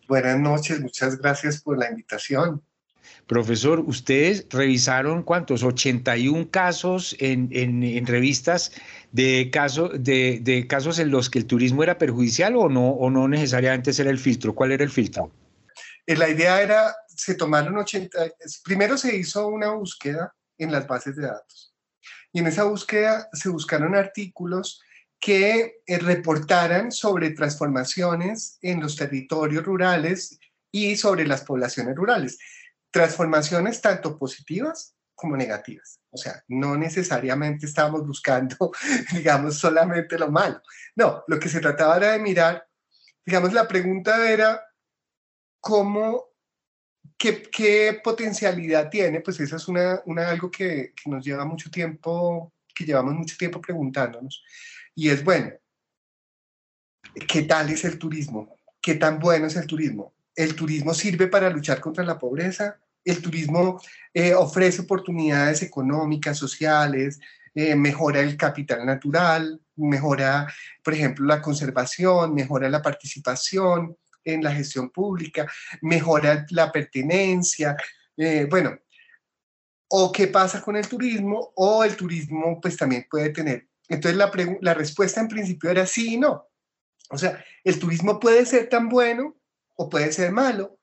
[0.08, 2.62] Buenas noches, muchas gracias por la invitación.
[3.28, 8.72] Profesor, ustedes revisaron cuántos, 81 casos en, en, revistas
[9.12, 13.10] de, caso, de, de, casos en los que el turismo era perjudicial o no, o
[13.10, 14.54] no necesariamente ese era el filtro.
[14.54, 15.32] ¿Cuál era el filtro?
[16.06, 18.20] Eh, la idea era, se tomaron 80,
[18.64, 21.74] primero se hizo una búsqueda en las bases de datos
[22.34, 24.82] y en esa búsqueda se buscaron artículos
[25.20, 30.40] que eh, reportaran sobre transformaciones en los territorios rurales
[30.72, 32.40] y sobre las poblaciones rurales.
[32.92, 36.00] Transformaciones tanto positivas como negativas.
[36.10, 38.72] O sea, no necesariamente estábamos buscando,
[39.14, 40.62] digamos, solamente lo malo.
[40.96, 42.68] No, lo que se trataba era de mirar,
[43.26, 44.62] digamos, la pregunta era,
[45.64, 46.26] ¿cómo,
[47.18, 49.22] qué, potencialidad tiene?
[49.22, 53.62] Pues eso es una, algo que, que, nos lleva mucho tiempo, que llevamos mucho tiempo
[53.62, 54.44] preguntándonos.
[54.94, 55.54] Y es, bueno,
[57.30, 58.58] ¿qué tal es el turismo?
[58.82, 60.14] ¿Qué tan bueno es el turismo?
[60.36, 62.78] ¿El turismo sirve para luchar contra la pobreza?
[63.06, 63.80] ¿El turismo
[64.14, 67.22] eh, ofrece oportunidades económicas, sociales?
[67.56, 70.52] Eh, mejora el capital natural, mejora,
[70.84, 77.76] por ejemplo, la conservación, mejora la participación, en la gestión pública, mejora la pertenencia,
[78.18, 78.78] eh, bueno,
[79.90, 83.68] o qué pasa con el turismo, o el turismo pues también puede tener.
[83.90, 84.32] Entonces la,
[84.62, 86.48] la respuesta en principio era sí y no.
[87.10, 89.36] O sea, el turismo puede ser tan bueno
[89.76, 90.80] o puede ser malo,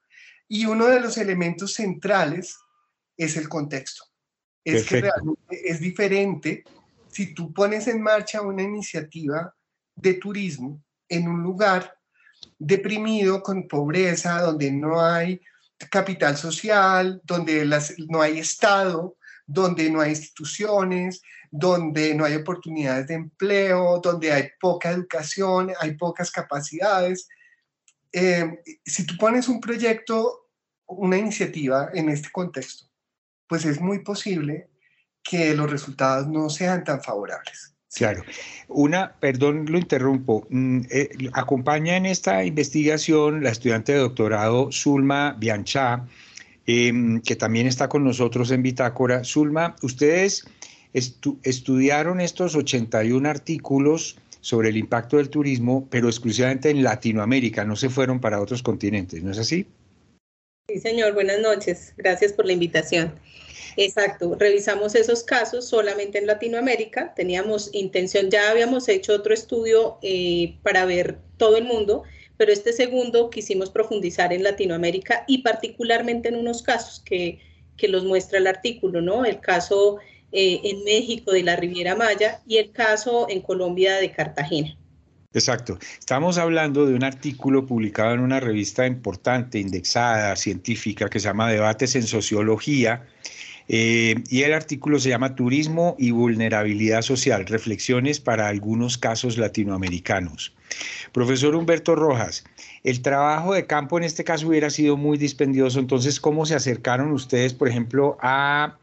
[0.48, 2.58] y uno de los elementos centrales
[3.16, 4.04] es el contexto.
[4.64, 6.64] Es que realmente es diferente
[7.08, 9.54] si tú pones en marcha una iniciativa
[9.94, 11.99] de turismo en un lugar
[12.58, 15.40] deprimido, con pobreza, donde no hay
[15.90, 17.64] capital social, donde
[18.08, 24.50] no hay Estado, donde no hay instituciones, donde no hay oportunidades de empleo, donde hay
[24.60, 27.28] poca educación, hay pocas capacidades.
[28.12, 30.48] Eh, si tú pones un proyecto,
[30.86, 32.86] una iniciativa en este contexto,
[33.48, 34.70] pues es muy posible
[35.22, 37.74] que los resultados no sean tan favorables.
[37.94, 38.22] Claro.
[38.68, 40.46] Una, perdón, lo interrumpo.
[40.48, 46.06] Mm, eh, acompaña en esta investigación la estudiante de doctorado Zulma Bianchá,
[46.66, 49.24] em, que también está con nosotros en Bitácora.
[49.24, 50.44] Zulma, ustedes
[50.92, 57.90] estudiaron estos 81 artículos sobre el impacto del turismo, pero exclusivamente en Latinoamérica, no se
[57.90, 59.66] fueron para otros continentes, ¿no es así?
[60.68, 61.92] Sí, señor, buenas noches.
[61.96, 63.12] Gracias por la invitación.
[63.76, 70.56] Exacto, revisamos esos casos solamente en Latinoamérica, teníamos intención, ya habíamos hecho otro estudio eh,
[70.62, 72.02] para ver todo el mundo,
[72.36, 77.38] pero este segundo quisimos profundizar en Latinoamérica y particularmente en unos casos que,
[77.76, 79.24] que los muestra el artículo, ¿no?
[79.24, 79.98] El caso
[80.32, 84.76] eh, en México de la Riviera Maya y el caso en Colombia de Cartagena.
[85.32, 85.78] Exacto.
[85.98, 91.50] Estamos hablando de un artículo publicado en una revista importante, indexada, científica, que se llama
[91.50, 93.06] Debates en Sociología,
[93.72, 100.52] eh, y el artículo se llama Turismo y Vulnerabilidad Social, reflexiones para algunos casos latinoamericanos.
[101.12, 102.42] Profesor Humberto Rojas,
[102.82, 107.12] el trabajo de campo en este caso hubiera sido muy dispendioso, entonces, ¿cómo se acercaron
[107.12, 108.76] ustedes, por ejemplo, a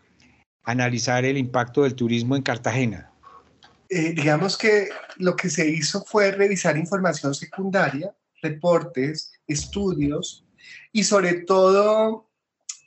[0.63, 3.12] analizar el impacto del turismo en Cartagena?
[3.89, 10.45] Eh, digamos que lo que se hizo fue revisar información secundaria, reportes, estudios
[10.93, 12.30] y sobre todo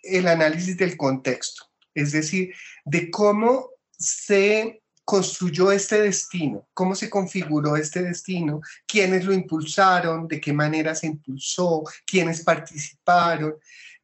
[0.02, 1.69] el análisis del contexto
[2.00, 9.32] es decir, de cómo se construyó este destino, cómo se configuró este destino, quiénes lo
[9.32, 13.56] impulsaron, de qué manera se impulsó, quiénes participaron,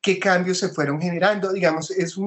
[0.03, 1.53] qué cambios se fueron generando.
[1.53, 2.19] Digamos, es,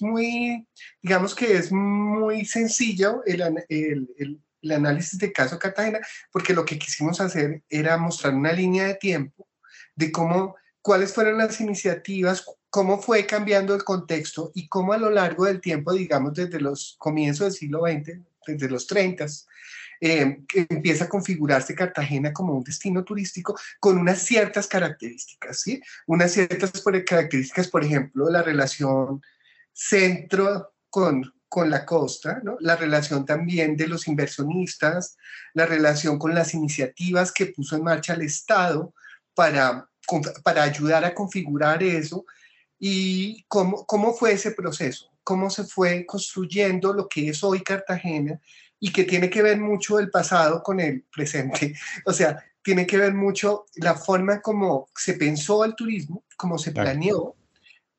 [0.00, 0.66] muy,
[1.00, 6.00] digamos que es muy sencillo el análisis de caso Cartagena,
[6.32, 9.48] porque lo que quisimos hacer era mostrar una línea de tiempo
[9.96, 15.08] de cómo, cuáles fueron las iniciativas, cómo fue cambiando el contexto y cómo a lo
[15.08, 19.26] largo del tiempo, digamos desde los comienzos del siglo XX, desde los 30,
[20.00, 25.80] eh, empieza a configurarse Cartagena como un destino turístico con unas ciertas características, ¿sí?
[26.08, 26.72] Unas ciertas
[27.06, 29.22] características, por ejemplo, la relación
[29.72, 32.56] centro con, con la costa, ¿no?
[32.58, 35.16] la relación también de los inversionistas,
[35.52, 38.92] la relación con las iniciativas que puso en marcha el Estado
[39.32, 39.88] para,
[40.42, 42.26] para ayudar a configurar eso
[42.86, 48.38] y cómo, cómo fue ese proceso, cómo se fue construyendo lo que es hoy Cartagena
[48.78, 51.74] y que tiene que ver mucho el pasado con el presente.
[52.04, 56.72] O sea, tiene que ver mucho la forma como se pensó el turismo, cómo se
[56.72, 57.34] planeó,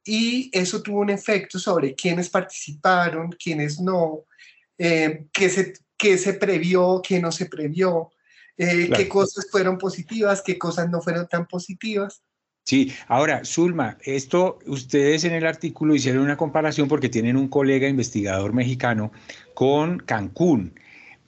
[0.04, 4.26] y eso tuvo un efecto sobre quiénes participaron, quiénes no,
[4.78, 8.12] eh, qué, se, qué se previó, qué no se previó,
[8.56, 12.22] eh, qué cosas fueron positivas, qué cosas no fueron tan positivas.
[12.68, 17.88] Sí, ahora, Zulma, esto ustedes en el artículo hicieron una comparación porque tienen un colega
[17.88, 19.12] investigador mexicano
[19.54, 20.74] con Cancún.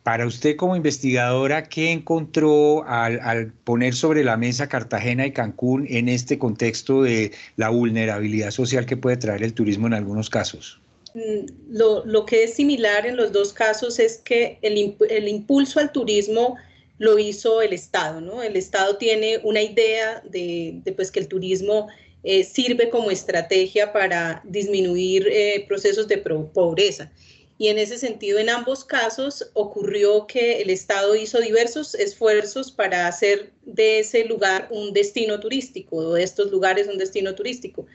[0.02, 6.10] Para usted como investigadora, ¿qué encontró al, poner sobre la mesa Cartagena y Cancún en
[6.10, 10.82] este contexto de la vulnerabilidad social que puede traer el turismo en algunos casos?
[11.14, 16.56] Mm, lo, que es similar en los dos casos es que el, impulso al turismo
[16.98, 18.42] lo hizo el Estado, ¿no?
[18.42, 21.88] El Estado tiene una idea de, pues, que el turismo
[22.24, 27.12] eh, sirve como estrategia para disminuir eh, procesos de pobreza
[27.60, 33.08] y en ese sentido en ambos casos ocurrió que el Estado hizo diversos esfuerzos para
[33.08, 37.88] hacer de ese lugar un destino turístico, o de estos lugares un destino turístico.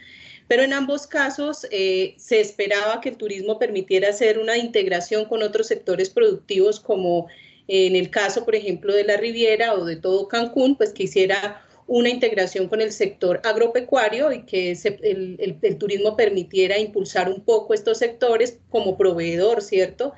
[0.48, 5.42] Pero en ambos casos eh, se esperaba que el turismo permitiera hacer una integración con
[5.42, 7.28] otros sectores productivos como
[7.68, 11.62] en el caso, por ejemplo, de la Riviera o de todo Cancún, pues que hiciera
[11.86, 17.98] una integración con el sector agropecuario y que el, turismo permitiera impulsar un poco estos
[17.98, 20.12] sectores como proveedor, ¿cierto?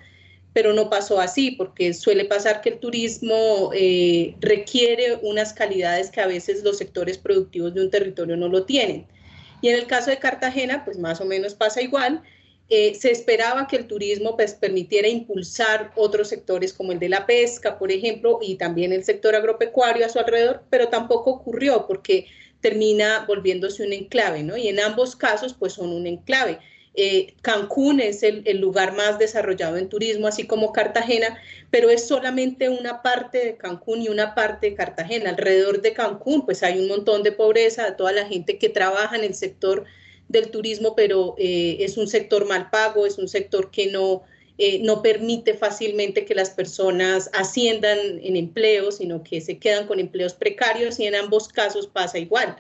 [0.53, 6.21] Pero no pasó así, porque suele pasar que el turismo eh, requiere unas calidades que
[6.21, 9.07] a veces los sectores productivos de un territorio no lo tienen.
[9.61, 12.23] Y en el caso de Cartagena, pues más o menos pasa igual.
[12.71, 17.27] Eh, se esperaba que el turismo pues, permitiera impulsar otros sectores como el de la
[17.27, 22.27] pesca, por ejemplo, y también el sector agropecuario a su alrededor, pero tampoco ocurrió porque
[22.61, 24.57] termina volviéndose un enclave, ¿no?
[24.57, 26.59] Y en ambos casos, pues son un enclave.
[26.95, 31.37] Eh, Cancún es el, el, lugar más desarrollado en turismo, así como Cartagena,
[31.71, 35.31] pero es solamente una parte de Cancún y una parte de Cartagena.
[35.31, 39.25] Alrededor de Cancún, pues hay un montón de pobreza, toda la gente que trabaja en
[39.25, 39.85] el sector
[40.29, 44.23] del turismo, pero eh, es un sector mal pago, es un sector que no,
[44.59, 50.01] eh, no permite fácilmente que las personas asciendan en empleo, sino que se quedan con
[50.01, 52.57] empleos precarios y en ambos casos pasa igual.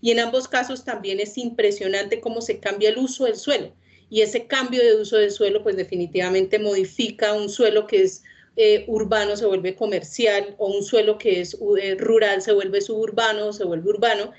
[0.00, 3.72] Y en ambos casos también es impresionante cómo se cambia el uso del suelo.
[4.10, 8.22] Y ese cambio de uso del suelo, pues definitivamente modifica un suelo que es
[8.56, 11.56] eh, urbano, se vuelve comercial, o un suelo que es
[11.98, 14.32] rural, se vuelve suburbano, se vuelve urbano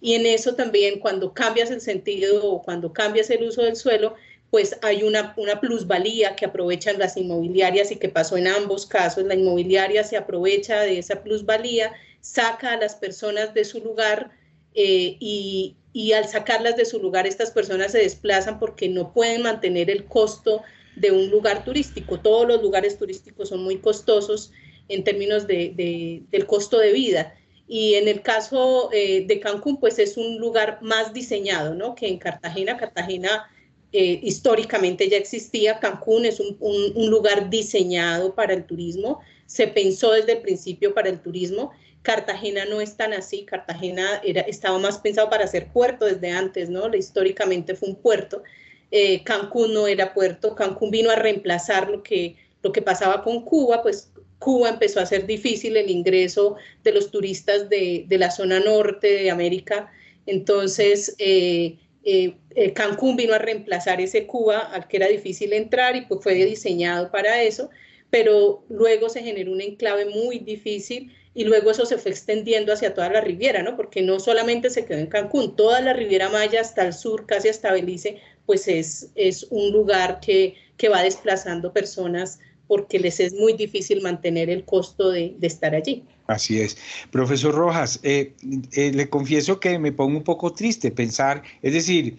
[0.00, 4.14] y en eso también cuando cambias el sentido o cuando cambias el uso del suelo,
[4.50, 9.24] pues hay una, una plusvalía que aprovechan las inmobiliarias y que pasó en ambos casos.
[9.24, 14.30] La inmobiliaria se aprovecha de esa plusvalía, saca a las personas de su lugar
[14.74, 19.42] eh, y, y al sacarlas de su lugar, estas personas se desplazan porque no pueden
[19.42, 20.62] mantener el costo
[20.96, 22.20] de un lugar turístico.
[22.20, 24.52] Todos los lugares turísticos son muy costosos
[24.88, 27.34] en términos de, de, del costo de vida.
[27.66, 31.94] Y en el caso eh, de Cancún, pues es un lugar más diseñado, ¿no?
[31.94, 32.76] Que en Cartagena.
[32.76, 33.50] Cartagena
[33.92, 35.78] eh, históricamente ya existía.
[35.78, 39.20] Cancún es un, un, lugar diseñado para el turismo.
[39.46, 41.72] Se pensó desde el principio para el turismo.
[42.02, 43.44] Cartagena no es tan así.
[43.44, 46.94] Cartagena era, estaba más pensado para ser puerto desde antes, ¿no?
[46.94, 48.42] Históricamente fue un puerto.
[48.90, 50.54] Eh, Cancún no era puerto.
[50.54, 54.10] Cancún vino a reemplazar lo que, lo que pasaba con Cuba, pues
[54.44, 59.30] Cuba empezó a ser difícil el ingreso de los turistas de, la zona norte de
[59.30, 59.90] América.
[60.26, 65.96] Entonces, eh, eh, eh, Cancún vino a reemplazar ese Cuba al que era difícil entrar
[65.96, 67.70] y pues fue diseñado para eso,
[68.10, 72.92] pero luego se generó un enclave muy difícil y luego eso se fue extendiendo hacia
[72.92, 73.76] toda la Riviera, ¿no?
[73.76, 77.48] Porque no solamente se quedó en Cancún, toda la Riviera Maya hasta el sur, casi
[77.48, 83.34] hasta Belice, pues es, es un lugar que, que va desplazando personas porque les es
[83.34, 86.02] muy difícil mantener el costo de, estar allí.
[86.26, 86.76] Así es.
[87.10, 88.32] Profesor Rojas, eh,
[88.72, 92.18] eh, le confieso que me pongo un poco triste pensar, es decir,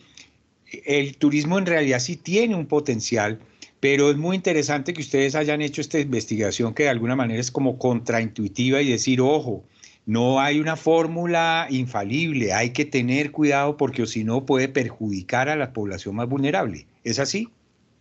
[0.86, 3.40] el turismo en realidad sí tiene un potencial,
[3.80, 7.52] pero es muy interesante que ustedes hayan hecho esta investigación que de alguna manera es
[7.52, 9.64] como contraintuitiva y decir, ojo,
[10.06, 15.56] no hay una fórmula infalible, hay que tener cuidado porque si no puede perjudicar a
[15.56, 16.86] la población más vulnerable.
[17.04, 17.50] ¿Es así?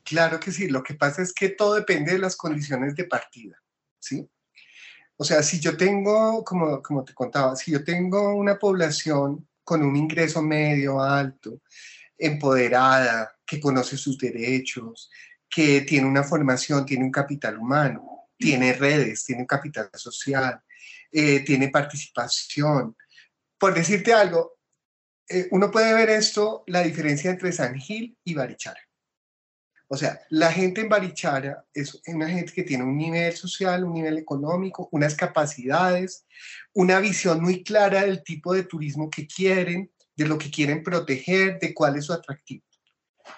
[0.04, 3.56] Claro que sí, lo que pasa es que todo depende de las condiciones de partida,
[3.98, 4.28] ¿sí?
[5.16, 9.82] O sea, si yo tengo, como, como te contaba, si yo tengo una población con
[9.82, 11.62] un ingreso medio alto,
[12.18, 15.10] empoderada, que conoce sus derechos,
[15.48, 20.60] que tiene una formación, tiene un capital humano, tiene redes, tiene un capital social,
[21.10, 22.96] eh, tiene participación.
[23.56, 24.58] Por decirte algo,
[25.28, 28.80] eh, uno puede ver esto, la diferencia entre San Gil y Barichara.
[29.88, 33.94] O sea, la gente en Barichara es una gente que tiene un nivel social, un
[33.94, 36.26] nivel económico, unas capacidades,
[36.72, 41.58] una visión muy clara del tipo de turismo que quieren, de lo que quieren proteger,
[41.58, 42.64] de cuál es su atractivo.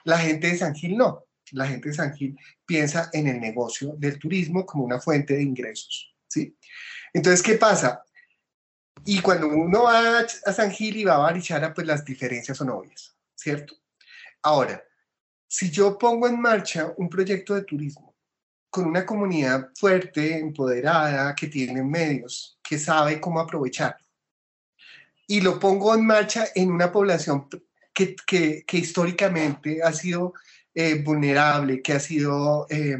[0.04, 1.24] La gente de San Gil no.
[1.52, 5.42] La gente de San Gil piensa en el negocio del turismo como una fuente de
[5.42, 6.14] ingresos.
[6.28, 6.56] ¿sí?
[7.12, 8.02] Entonces, ¿qué pasa?
[9.04, 12.70] Y cuando uno va a San Gil y va a Barichara, pues las diferencias son
[12.70, 13.74] obvias, ¿cierto?
[14.42, 14.82] Ahora,
[15.48, 18.14] si yo pongo en marcha un proyecto de turismo
[18.68, 23.96] con una comunidad fuerte, empoderada, que tiene medios, que sabe cómo aprovechar,
[25.26, 27.48] y lo pongo en marcha en una población
[27.94, 30.34] que, históricamente ha sido
[30.74, 32.98] eh, vulnerable, que ha sido, eh,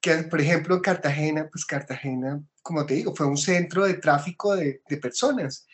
[0.00, 4.82] que por ejemplo Cartagena, pues Cartagena, como te digo, fue un centro de tráfico de
[5.00, 5.66] personas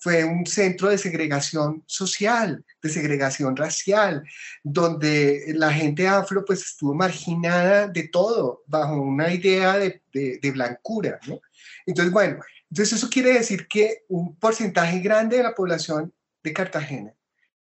[0.00, 4.22] fue un centro de segregación social, de segregación racial,
[4.62, 11.18] donde la gente afro pues estuvo marginada de todo, bajo una idea de, de, blancura,
[11.26, 11.40] ¿no?
[11.86, 12.38] Entonces, bueno,
[12.70, 17.14] entonces eso quiere decir que un porcentaje grande de la población de Cartagena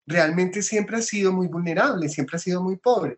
[0.05, 3.17] realmente siempre ha sido muy vulnerable, siempre ha sido muy pobre.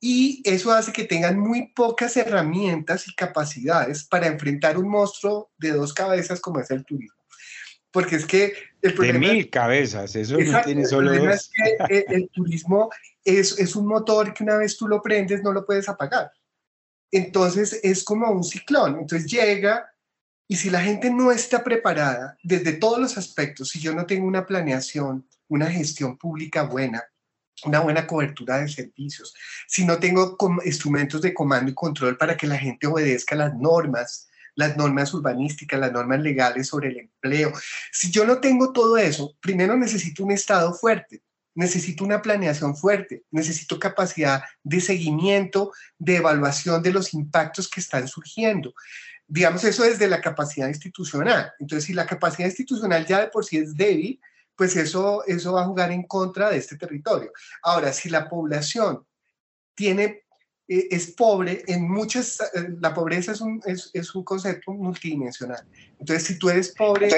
[0.00, 5.70] Y eso hace que tengan muy pocas herramientas y capacidades para enfrentar un monstruo de
[5.70, 7.21] dos cabezas como es el turismo
[7.92, 9.28] porque es que el problema...
[9.28, 12.90] De mil cabezas, eso no tiene solo el problema Es que eh, el, turismo
[13.24, 16.32] es, es, un motor que una vez tú lo prendes no lo puedes apagar.
[17.10, 19.92] Entonces es como un ciclón, entonces llega
[20.48, 24.26] y si la gente no está preparada desde todos los aspectos, si yo no tengo
[24.26, 27.04] una planeación, una gestión pública buena,
[27.64, 29.34] una buena cobertura de servicios,
[29.68, 34.28] si no tengo instrumentos de comando y control para que la gente obedezca las normas,
[34.54, 37.52] las normas urbanísticas, las normas legales sobre el empleo.
[37.90, 41.22] Si yo no tengo todo eso, primero necesito un Estado fuerte,
[41.54, 48.08] necesito una planeación fuerte, necesito capacidad de seguimiento, de evaluación de los impactos que están
[48.08, 48.74] surgiendo.
[49.26, 51.52] Digamos eso desde la capacidad institucional.
[51.58, 54.20] Entonces, si la capacidad institucional ya de por sí es débil,
[54.56, 57.32] pues eso, eso va a jugar en contra de este territorio.
[57.62, 59.06] Ahora, si la población
[59.74, 60.21] tiene
[60.72, 65.62] eh, es pobre en muchas, eh, la pobreza es un, es, es un, concepto multidimensional.
[65.98, 67.10] Entonces, si tú eres pobre,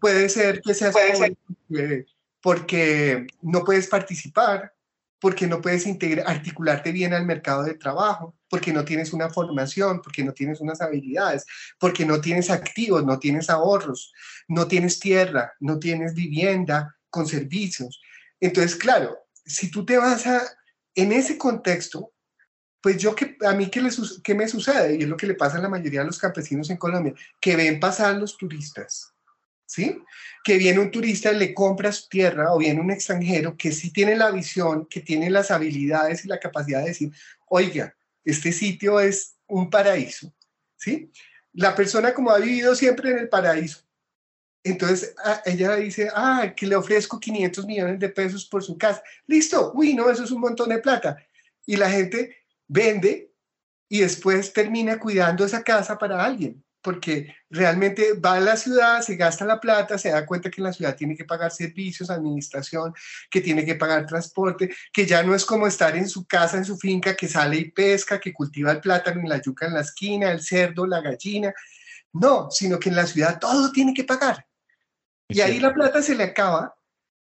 [0.00, 2.06] puede ser que seas pobre
[2.40, 4.72] porque no puedes participar,
[5.20, 10.00] porque no puedes integrar, articularte bien al mercado de trabajo, porque no tienes una formación,
[10.00, 11.44] porque no tienes unas habilidades,
[11.78, 14.14] porque no tienes activos, no tienes ahorros,
[14.48, 18.00] no tienes tierra, no tienes vivienda con servicios.
[18.40, 20.40] Entonces, claro, si tú te vas a,
[20.94, 22.12] en ese contexto,
[22.80, 23.86] pues yo, que, a mí, ¿qué,
[24.22, 24.96] ¿qué me sucede?
[24.96, 27.56] Y es lo que le pasa a la mayoría de los campesinos en Colombia, que
[27.56, 29.12] ven pasar los turistas,
[29.66, 30.02] ¿sí?
[30.42, 34.16] Que viene un turista, le compra su tierra, o viene un extranjero que sí tiene
[34.16, 37.12] la visión, que tiene las habilidades y la capacidad de decir,
[37.46, 40.32] oiga, este sitio es un paraíso,
[40.76, 41.10] ¿sí?
[41.52, 43.84] La persona como ha vivido siempre en el paraíso,
[44.62, 45.14] entonces
[45.44, 49.02] ella dice, ah, que le ofrezco 500 millones de pesos por su casa.
[49.26, 51.16] Listo, uy, no, eso es un montón de plata.
[51.64, 52.36] Y la gente
[52.70, 53.32] vende
[53.88, 59.16] y después termina cuidando esa casa para alguien, porque realmente va a la ciudad, se
[59.16, 62.94] gasta la plata, se da cuenta que en la ciudad tiene que pagar servicios, administración,
[63.28, 66.64] que tiene que pagar transporte, que ya no es como estar en su casa, en
[66.64, 69.80] su finca, que sale y pesca, que cultiva el plátano y la yuca en la
[69.80, 71.52] esquina, el cerdo, la gallina.
[72.12, 74.46] No, sino que en la ciudad todo tiene que pagar.
[75.28, 76.76] Y ahí la plata se le acaba.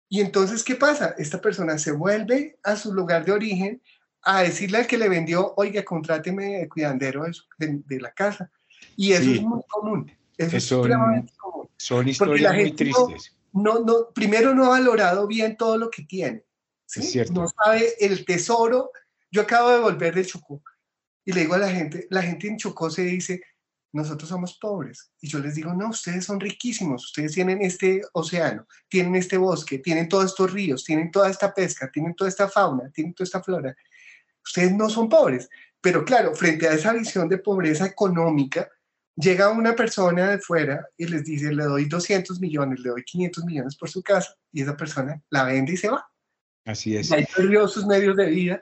[0.09, 1.14] Y entonces, ¿qué pasa?
[1.18, 3.82] Esta persona se vuelve a su lugar de origen
[4.27, 7.24] a decirle al que le vendió, oiga, contráteme de cuidandero
[7.59, 8.51] de, de la casa.
[8.97, 10.11] Y eso es muy común.
[10.37, 10.91] Eso es son,
[11.39, 11.70] común.
[11.77, 13.37] Son historias muy tristes.
[13.53, 16.45] No, no, primero no ha valorado bien todo lo que tiene.
[16.87, 17.20] ¿sí?
[17.33, 18.91] No sabe el tesoro.
[19.31, 20.61] Yo acabo de volver de Chocó
[21.24, 23.41] y le digo a la gente, la gente en Chocó se dice,
[23.93, 25.12] nosotros somos pobres.
[25.20, 29.79] Y yo les digo, no, ustedes son riquísimos, ustedes tienen este océano, tienen este bosque,
[29.79, 33.43] tienen todos estos ríos, tienen toda esta pesca, tienen toda esta fauna, tienen toda esta
[33.43, 33.77] flora
[34.47, 35.49] ustedes no son pobres.
[35.80, 38.68] Pero claro, frente a esa visión de pobreza económica,
[39.16, 43.44] llega una persona de fuera y les dice, le doy 200 millones, le doy 500
[43.44, 46.07] millones por su casa, y esa persona la vende y se va.
[46.64, 47.11] Así es.
[47.11, 48.61] Y ahí perdió sus medios de vida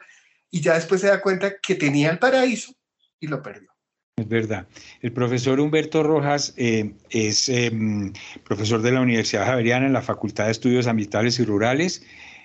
[0.50, 2.72] y ya después se da cuenta que tenía el paraíso
[3.18, 3.70] y lo perdió.
[4.16, 4.68] Es verdad.
[5.00, 8.12] El profesor Humberto Rojas eh, es em,
[8.44, 12.04] profesor de la Universidad Javeriana en la Facultad de Estudios Ambientales y Rurales.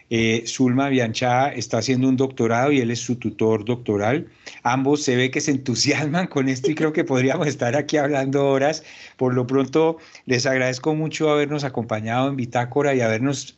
[0.09, 4.27] Eh, Zulma Bianchada está haciendo un doctorado y él es su tutor doctoral.
[4.63, 8.47] Ambos se ve que se entusiasman con esto y creo que podríamos estar aquí hablando
[8.47, 8.83] horas.
[9.17, 13.57] Por lo pronto, les agradezco mucho habernos acompañado en Bitácora y habernos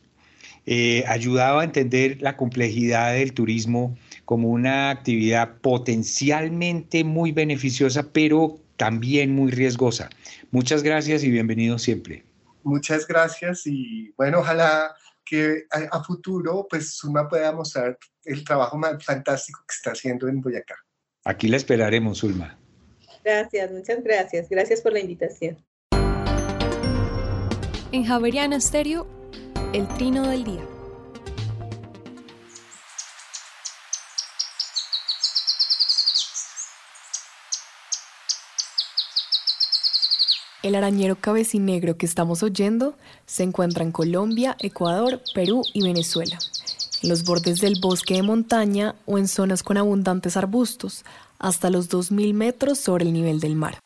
[0.66, 8.60] eh, ayudado a entender la complejidad del turismo como una actividad potencialmente muy beneficiosa, pero
[8.76, 10.10] también muy riesgosa.
[10.50, 12.24] Muchas gracias y bienvenido siempre.
[12.62, 14.94] Muchas gracias y bueno, ojalá
[15.24, 20.76] que a, futuro pues Suma pueda mostrar el trabajo fantástico que está haciendo en Boyacá.
[21.24, 22.58] Aquí la esperaremos, Zulma.
[23.24, 24.48] Gracias, muchas gracias.
[24.48, 25.64] Gracias por la invitación.
[27.92, 29.06] En Javeriana Stereo,
[29.72, 30.66] el trino del día.
[40.62, 42.94] El arañero cabecinegro que estamos oyendo
[43.26, 46.38] se encuentra en Colombia, Ecuador, Perú y Venezuela,
[47.02, 51.04] en los bordes del bosque de montaña o en zonas con abundantes arbustos,
[51.40, 53.80] hasta los 2.000 metros sobre el nivel del mar.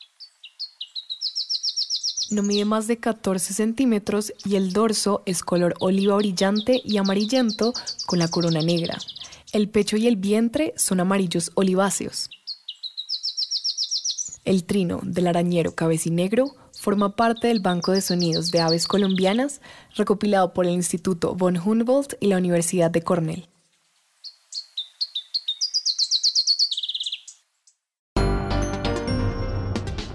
[2.31, 7.72] No mide más de 14 centímetros y el dorso es color oliva brillante y amarillento
[8.05, 8.99] con la corona negra.
[9.53, 12.29] El pecho y el vientre son amarillos oliváceos.
[14.45, 16.55] El trino del arañero cabecinegro
[16.87, 19.61] forma parte del Banco de Sonidos de Aves Colombianas,
[19.97, 23.49] recopilado por el Instituto von Humboldt y la Universidad de Cornell.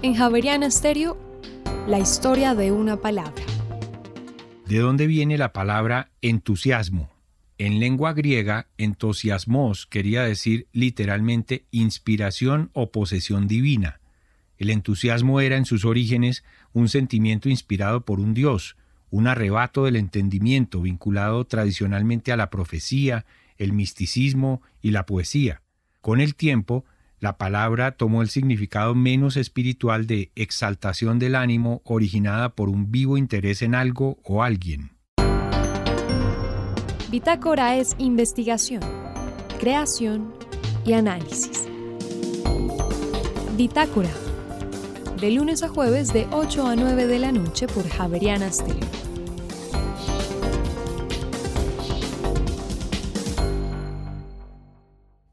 [0.00, 1.18] En Javeriana Stereo,
[1.86, 3.44] la historia de una palabra.
[4.64, 7.10] ¿De dónde viene la palabra entusiasmo?
[7.58, 14.01] En lengua griega, entusiasmos quería decir literalmente inspiración o posesión divina.
[14.62, 18.76] El entusiasmo era en sus orígenes un sentimiento inspirado por un dios,
[19.10, 23.26] un arrebato del entendimiento vinculado tradicionalmente a la profecía,
[23.58, 25.62] el misticismo y la poesía.
[26.00, 26.84] Con el tiempo,
[27.18, 33.18] la palabra tomó el significado menos espiritual de exaltación del ánimo originada por un vivo
[33.18, 34.92] interés en algo o alguien.
[37.10, 38.82] Bitácora es investigación,
[39.58, 40.32] creación
[40.86, 41.66] y análisis.
[43.56, 44.10] Bitácora
[45.22, 48.80] de lunes a jueves de 8 a 9 de la noche por Javeriana Stereo.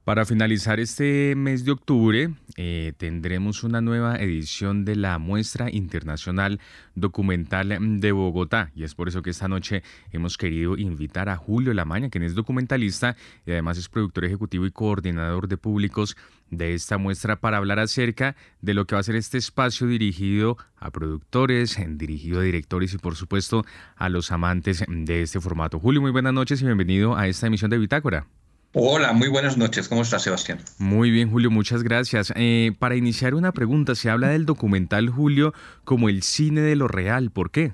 [0.04, 6.60] Para finalizar este mes de octubre, eh, tendremos una nueva edición de la muestra internacional
[6.94, 9.82] documental de Bogotá y es por eso que esta noche
[10.12, 13.16] hemos querido invitar a Julio Lamaña, quien es documentalista
[13.46, 16.16] y además es productor ejecutivo y coordinador de públicos
[16.52, 20.58] de esta muestra para hablar acerca de lo que va a ser este espacio dirigido
[20.78, 25.80] a productores, dirigido a directores y por supuesto a los amantes de este formato.
[25.80, 28.28] Julio, muy buenas noches y bienvenido a esta emisión de Bitácora.
[28.74, 29.90] Hola, muy buenas noches.
[29.90, 30.60] ¿Cómo estás, Sebastián?
[30.78, 32.32] Muy bien, Julio, muchas gracias.
[32.36, 36.88] Eh, para iniciar una pregunta, se habla del documental, Julio, como el cine de lo
[36.88, 37.32] real.
[37.32, 37.74] ¿Por qué?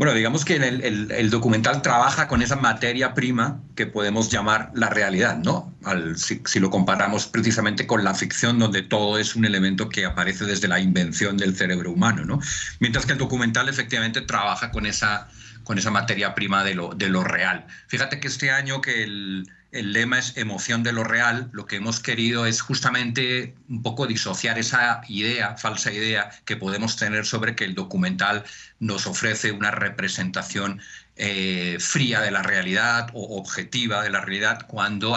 [0.00, 5.36] Bueno, digamos que el, documental trabaja con esa materia prima que podemos llamar la realidad,
[5.36, 5.74] ¿no?
[6.16, 10.46] si, si, lo comparamos precisamente con la ficción, donde todo es un elemento que aparece
[10.46, 12.40] desde la invención del cerebro humano, ¿no?
[12.78, 15.28] Mientras que el documental efectivamente trabaja con esa,
[15.64, 17.66] con esa materia prima de lo, de lo real.
[17.88, 21.76] Fíjate que este año que el el lema es emoción de lo real, lo que
[21.76, 27.54] hemos querido es justamente un poco disociar esa idea, falsa idea que podemos tener sobre
[27.54, 28.44] que el documental
[28.80, 30.80] nos ofrece una representación
[31.16, 35.16] eh, fría de la realidad o objetiva de la realidad, cuando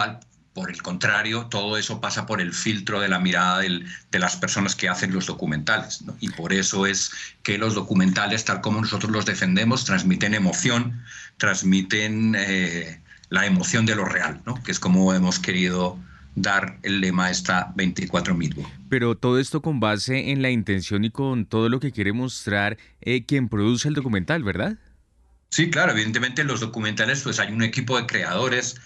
[0.52, 4.76] por el contrario, todo eso pasa por el filtro de la mirada de las personas
[4.76, 6.04] que hacen los documentales.
[6.20, 7.10] Y por eso es
[7.42, 11.02] que los documentales, tal como nosotros los defendemos, transmiten emoción,
[11.38, 12.36] transmiten...
[12.38, 13.00] Eh,
[13.30, 14.62] la emoción de lo real, ¿no?
[14.62, 15.98] que es como hemos querido
[16.34, 18.36] dar el lema a esta 24
[18.88, 22.76] Pero todo esto con base en la intención y con todo lo que quiere mostrar
[23.00, 24.76] eh, quien produce el documental, ¿verdad?
[25.50, 28.76] Sí, claro, evidentemente en los documentales pues hay un equipo de creadores,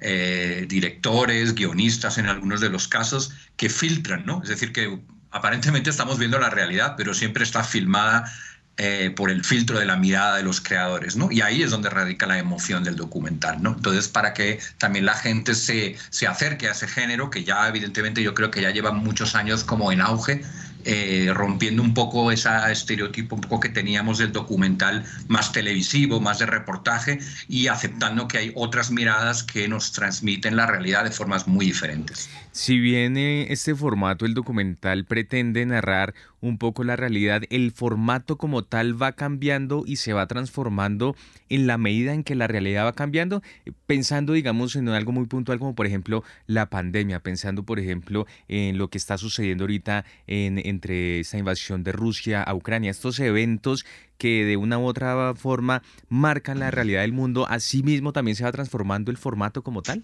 [0.00, 4.42] eh, directores, guionistas en algunos de los casos que filtran, ¿no?
[4.42, 8.30] Es decir, que aparentemente estamos viendo la realidad, pero siempre está filmada
[8.78, 11.32] eh, por el filtro de la mirada de los creadores, ¿no?
[11.32, 13.74] Y ahí es donde radica la emoción del documental, ¿no?
[13.74, 18.22] Entonces, para que también la gente se, se acerque a ese género, que ya evidentemente
[18.22, 20.42] yo creo que ya lleva muchos años como en auge,
[20.84, 26.38] eh, rompiendo un poco ese estereotipo un poco que teníamos del documental más televisivo, más
[26.38, 27.18] de reportaje
[27.48, 32.30] y aceptando que hay otras miradas que nos transmiten la realidad de formas muy diferentes.
[32.52, 38.64] Si bien este formato, el documental, pretende narrar un poco la realidad, el formato como
[38.64, 41.16] tal va cambiando y se va transformando
[41.48, 43.42] en la medida en que la realidad va cambiando,
[43.86, 48.78] pensando, digamos, en algo muy puntual como por ejemplo la pandemia, pensando, por ejemplo, en
[48.78, 53.84] lo que está sucediendo ahorita en, entre esta invasión de Rusia a Ucrania, estos eventos
[54.16, 58.52] que de una u otra forma marcan la realidad del mundo, asimismo también se va
[58.52, 60.02] transformando el formato como tal.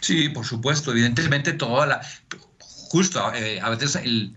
[0.00, 2.00] Sí, por supuesto, evidentemente toda la...
[2.60, 4.32] Justo, eh, a veces el,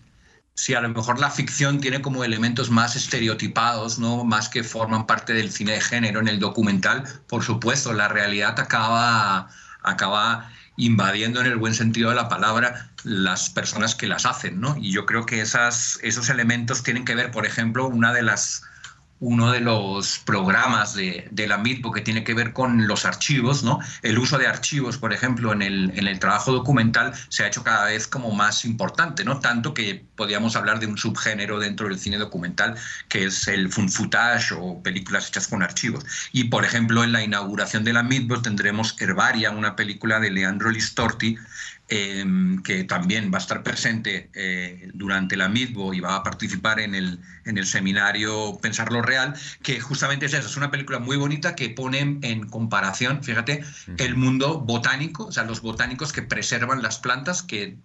[0.53, 4.23] si a lo mejor la ficción tiene como elementos más estereotipados, ¿no?
[4.23, 8.59] más que forman parte del cine de género en el documental, por supuesto, la realidad
[8.59, 9.49] acaba,
[9.81, 14.59] acaba invadiendo en el buen sentido de la palabra las personas que las hacen.
[14.59, 14.75] ¿no?
[14.77, 18.63] Y yo creo que esas, esos elementos tienen que ver, por ejemplo, una de las
[19.21, 23.79] uno de los programas de, la MIT que tiene que ver con los archivos, ¿no?
[24.01, 28.07] El uso de archivos, por ejemplo, en el, trabajo documental se ha hecho cada vez
[28.07, 29.39] como más importante, ¿no?
[29.39, 32.75] Tanto que podríamos hablar de un subgénero dentro del cine documental
[33.09, 36.03] que es el fun footage o películas hechas con archivos.
[36.31, 40.71] Y, por ejemplo, en la inauguración de la MIT tendremos Herbaria, una película de Leandro
[40.71, 41.37] Listorti,
[41.93, 46.79] Em, que también va a estar presente eh, durante la MIDBO y va a participar
[46.79, 51.17] en el, en el seminario Pensarlo Real, que justamente es eso, es una película muy
[51.17, 53.65] bonita que pone en comparación, fíjate,
[53.97, 57.75] el mundo botánico, o sea, los botánicos que preservan las plantas, que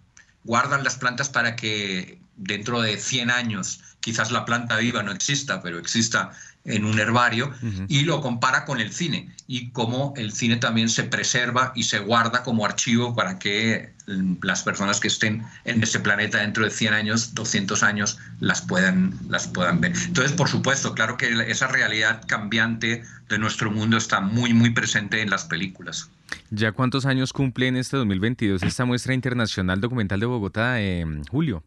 [0.45, 5.61] guardan las plantas para que dentro de 100 años quizás la planta viva no exista,
[5.61, 6.31] pero exista
[6.67, 7.53] en un herbario
[7.89, 12.01] y lo compara con el cine y cómo el cine también se preserva y se
[12.01, 16.71] guarda como archivo para que mm, las personas que estén en ese planeta dentro de
[16.71, 19.93] 100 años, 200 años, las puedan, las puedan ver.
[20.07, 25.23] Entonces, por supuesto, claro que esa realidad cambiante de nuestro mundo está muy, muy presente
[25.23, 26.11] en las películas.
[26.51, 31.63] ¿Ya cuántos años cumple en este 2022 esta muestra internacional documental de Bogotá, en Julio?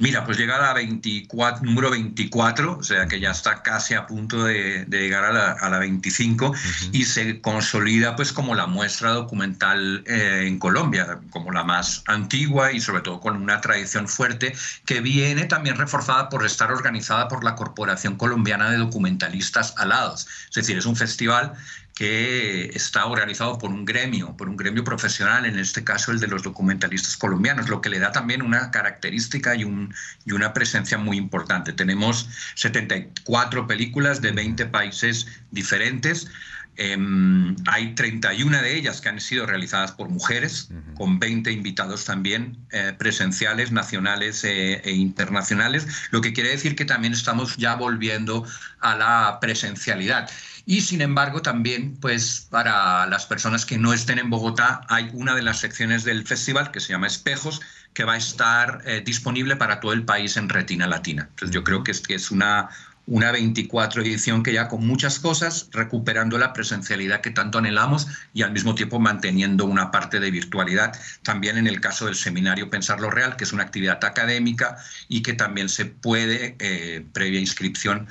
[0.00, 4.06] Mira, pues llega a la 24, número 24, o sea que ya está casi a
[4.06, 6.54] punto de, llegar a la, a la 25
[6.90, 12.72] y se consolida pues como la muestra documental eh, en Colombia, como la más antigua
[12.72, 14.54] y sobre todo con una tradición fuerte
[14.86, 20.26] que viene también reforzada por estar organizada por la Corporación Colombiana de Documentalistas Alados.
[20.48, 21.52] Es decir, es un festival
[22.00, 26.28] que está organizado por un gremio, por un gremio profesional, en este caso el de
[26.28, 29.94] los documentalistas colombianos, lo que le da también una característica y, un,
[30.24, 31.74] y una presencia muy importante.
[31.74, 36.30] Tenemos 74 películas de 20 países diferentes.
[36.76, 42.56] Em, hay 31 de ellas que han sido realizadas por mujeres, con 20 invitados también
[42.70, 48.46] eh, presenciales, nacionales eh, e internacionales, lo que quiere decir que también estamos ya volviendo
[48.80, 50.30] a la presencialidad.
[50.66, 55.34] Y sin embargo, también, pues para las personas que no estén en Bogotá, hay una
[55.34, 57.60] de las secciones del festival que se llama Espejos,
[57.92, 61.28] que va a estar eh, disponible para todo el país en Retina Latina.
[61.50, 62.70] Yo creo que es, que es una,
[63.06, 68.42] una 24 edición que ya con muchas cosas, recuperando la presencialidad que tanto anhelamos y
[68.42, 70.92] al mismo tiempo manteniendo una parte de virtualidad.
[71.22, 74.76] También en el caso del seminario Pensar lo Real, que es una actividad académica
[75.08, 78.06] y que también se puede, eh, previa inscripción,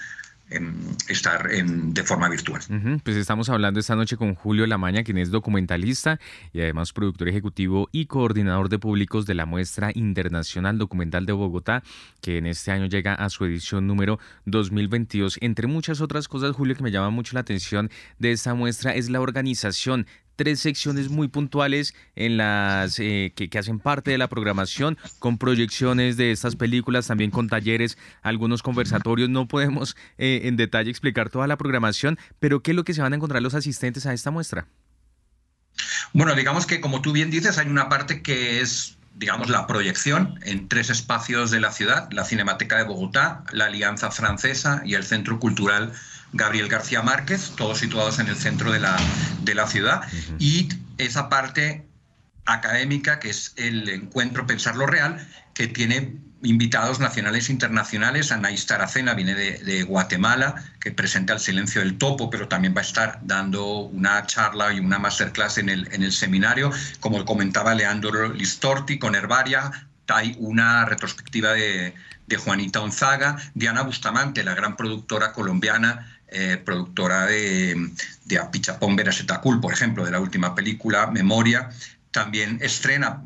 [1.08, 2.62] estar en, de forma virtual.
[3.04, 6.20] Pues estamos hablando esta noche con Julio Lamaña, quien es documentalista
[6.54, 11.84] y además productor ejecutivo y coordinador de públicos de la muestra internacional documental de Bogotá,
[12.22, 15.38] que en este año llega a su edición número 2022.
[15.42, 19.10] Entre muchas otras cosas, Julio, que me llama mucho la atención de esta muestra es
[19.10, 20.08] la organización
[20.40, 26.16] tres secciones muy puntuales en las eh, que, hacen parte de la programación, con proyecciones
[26.16, 29.28] de estas películas, también con talleres, algunos conversatorios.
[29.28, 33.02] No podemos eh, en detalle explicar toda la programación, pero ¿qué es lo que se
[33.02, 34.66] van a encontrar los asistentes a esta muestra?
[36.14, 40.40] Bueno, digamos que como tú bien dices, hay una parte que es digamos, la proyección
[40.44, 45.04] en tres espacios de la ciudad, la Cinemateca de Bogotá, la Alianza Francesa y el
[45.04, 45.92] Centro Cultural
[46.34, 48.98] Gabriel García Márquez, todos situados en el centro de la,
[49.42, 50.02] de la ciudad,
[50.38, 51.88] y esa parte
[52.46, 58.32] académica, que es el encuentro Pensar lo Real, que tiene invitados nacionales e internacionales.
[58.32, 62.84] Anaís Taracena viene de, Guatemala, que presenta El silencio del topo, pero también va a
[62.84, 66.72] estar dando una charla y una masterclass en el, en el seminario.
[67.00, 69.72] Como comentaba Leandro Listorti, con Herbaria,
[70.08, 71.94] hay una retrospectiva de,
[72.28, 77.92] de Juanita Onzaga, Diana Bustamante, la gran productora colombiana, eh, productora de,
[78.26, 81.70] de Apichapón Verasetacul, por ejemplo, de la última película, Memoria,
[82.12, 83.22] también estrena,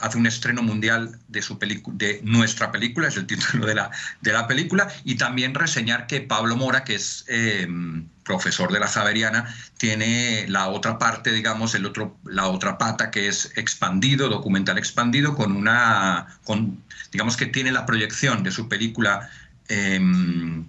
[0.00, 4.32] hace un estreno mundial de, su de nuestra película, es el título de la, de
[4.32, 9.54] la película, y también reseñar que Pablo Mora, que es em, profesor de la Javeriana,
[9.76, 15.36] tiene la otra parte, digamos, el otro, la otra pata que es expandido, documental expandido,
[15.36, 16.82] con una, con,
[17.12, 19.30] digamos que tiene la proyección de su película.
[19.68, 20.66] Em,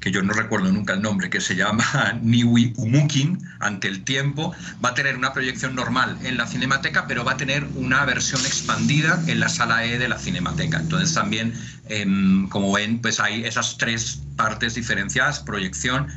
[0.00, 1.84] que yo no recuerdo nunca el nombre, que se llama
[2.22, 7.22] Niwi Umukin, ante el tiempo, va a tener una proyección normal en la Cinemateca, pero
[7.22, 10.80] va a tener una versión expandida en la sala E de la Cinemateca.
[10.80, 11.52] Entonces también,
[11.88, 16.08] em, como ven, pues hay esas tres partes diferenciadas, proyección,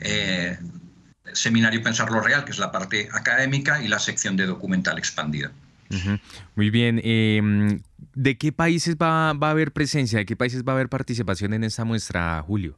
[0.00, 0.58] eh,
[1.32, 5.52] seminario Pensarlo Real, que es la parte académica, y la sección de documental expandida.
[6.56, 7.00] Muy bien.
[7.04, 7.80] Em,
[8.14, 10.18] ¿De qué países va, va, a haber presencia?
[10.18, 12.76] ¿De qué países va a haber participación en esta muestra, Julio?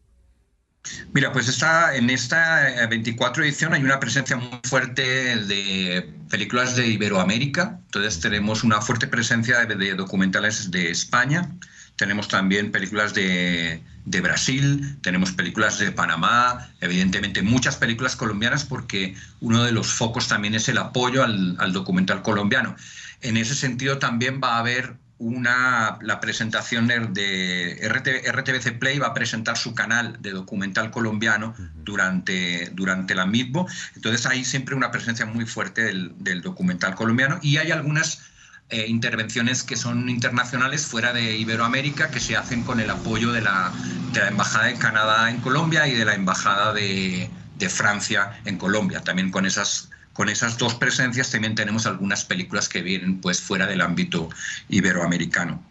[1.12, 5.02] Mira, pues está, en esta 24 eh, edición hay una presencia muy fuerte
[5.36, 11.50] de películas de Iberoamérica, entonces tenemos una fuerte presencia de, documentales de España,
[11.96, 19.64] tenemos también películas de, Brasil, tenemos películas de Panamá, evidentemente muchas películas colombianas porque uno
[19.64, 22.74] de los focos también es el apoyo al documental colombiano.
[23.20, 29.14] En ese sentido también va a haber una, la presentación de RTBC Play va a
[29.14, 31.54] presentar su canal de documental colombiano
[31.84, 33.68] durante, durante la MITBO.
[33.94, 38.22] Entonces hay siempre una presencia muy fuerte del, documental colombiano y hay algunas
[38.70, 43.42] eh, intervenciones que son internacionales fuera de Iberoamérica que se hacen con el apoyo de
[43.42, 43.72] la,
[44.12, 48.56] de la Embajada de Canadá en Colombia y de la Embajada de, de Francia en
[48.56, 53.40] Colombia, también con esas con esas dos presencias también tenemos algunas películas que vienen pues
[53.40, 54.28] fuera del ámbito
[54.68, 55.64] iberoamericano.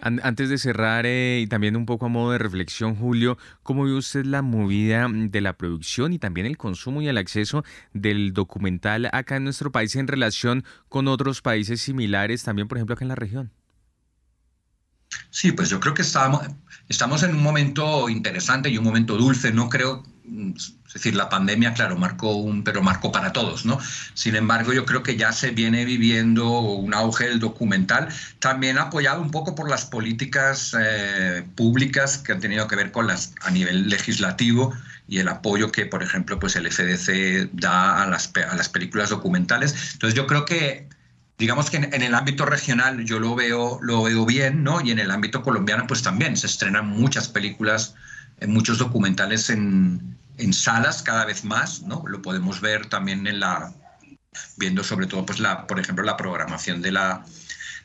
[0.00, 3.92] Antes de cerrar eh, y también un poco a modo de reflexión, Julio, ¿cómo ve
[3.92, 9.08] usted la movida de la producción y también el consumo y el acceso del documental
[9.12, 13.08] acá en nuestro país en relación con otros países similares, también por ejemplo acá en
[13.08, 13.52] la región?
[15.30, 16.42] Sí, pues yo creo que estamos,
[16.88, 19.52] estamos en un momento interesante y un momento dulce.
[19.52, 20.02] No creo,
[20.86, 23.78] es decir, la pandemia, claro, marcó un, pero marcó para todos, ¿no?
[24.14, 28.08] Sin embargo, yo creo que ya se viene viviendo un auge del documental,
[28.38, 33.06] también apoyado un poco por las políticas eh, públicas que han tenido que ver con
[33.06, 34.74] las a nivel legislativo
[35.08, 39.10] y el apoyo que, por ejemplo, pues el FDC da a las, a las películas
[39.10, 39.92] documentales.
[39.92, 40.88] Entonces, yo creo que
[41.38, 44.80] digamos que en, el ámbito regional yo lo veo, lo veo bien, ¿no?
[44.80, 47.94] Y en el ámbito colombiano, pues también se estrenan muchas películas,
[48.40, 52.04] eh, muchos documentales en, en, salas cada vez más, ¿no?
[52.06, 53.72] Lo podemos ver también en la,
[54.56, 57.24] viendo sobre todo, pues la, por ejemplo, la programación de la,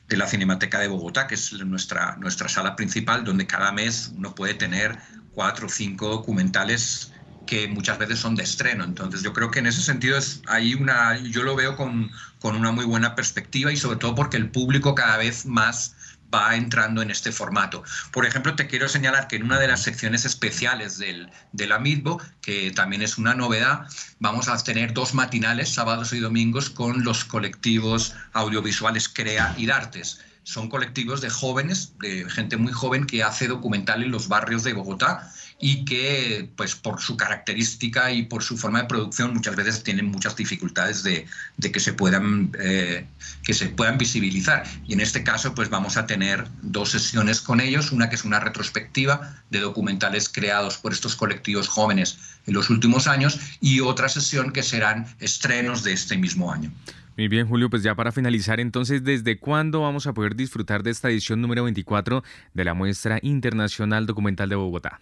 [0.07, 4.35] de la Cinemateca de Bogotá, que es nuestra, nuestra sala principal, donde cada mes uno
[4.35, 4.97] puede tener
[5.33, 7.13] cuatro o cinco documentales
[7.45, 8.83] que muchas veces son de estreno.
[8.83, 12.55] Entonces yo creo que en ese sentido es hay una, yo lo veo con, con
[12.55, 15.95] una muy buena perspectiva y sobre todo porque el público cada vez más
[16.33, 17.83] va entrando en este formato.
[18.11, 21.79] Por ejemplo, te quiero señalar que en una de las secciones especiales del, de la
[21.79, 23.87] MITBO, que también es una novedad,
[24.19, 30.21] vamos a tener dos matinales, sábados y domingos, con los colectivos audiovisuales CREA y DARTES.
[30.43, 34.73] Son colectivos de jóvenes, de gente muy joven que hace documental en los barrios de
[34.73, 35.31] Bogotá
[35.61, 40.07] y que pues por su característica y por su forma de producción muchas veces tienen
[40.07, 41.27] muchas dificultades de,
[41.71, 43.05] que, se puedan, eh,
[43.43, 44.63] que se puedan visibilizar.
[44.87, 48.25] Y en este caso pues vamos a tener dos sesiones con ellos, una que es
[48.25, 54.09] una retrospectiva de documentales creados por estos colectivos jóvenes en los últimos años y otra
[54.09, 56.71] sesión que serán estrenos de este mismo año.
[57.17, 60.91] Muy bien, Julio, pues ya para finalizar, entonces, ¿desde cuándo vamos a poder disfrutar de
[60.91, 65.01] esta edición número 24 de la Muestra Internacional Documental de Bogotá?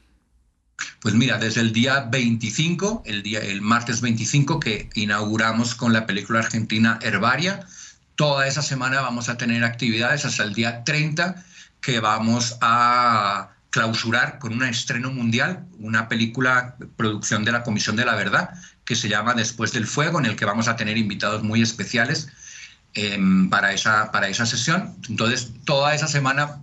[1.01, 6.05] Pues mira, desde el día 25, el, día, el martes 25, que inauguramos con la
[6.05, 7.65] película argentina Herbaria,
[8.15, 11.43] toda esa semana vamos a tener actividades hasta el día 30,
[11.79, 18.05] que vamos a clausurar con un estreno mundial, una película producción de la Comisión de
[18.05, 18.49] la Verdad,
[18.83, 22.29] que se llama Después del Fuego, en el que vamos a tener invitados muy especiales
[22.93, 24.95] em, para, esa, para esa sesión.
[25.07, 26.59] Entonces, toda esa semana,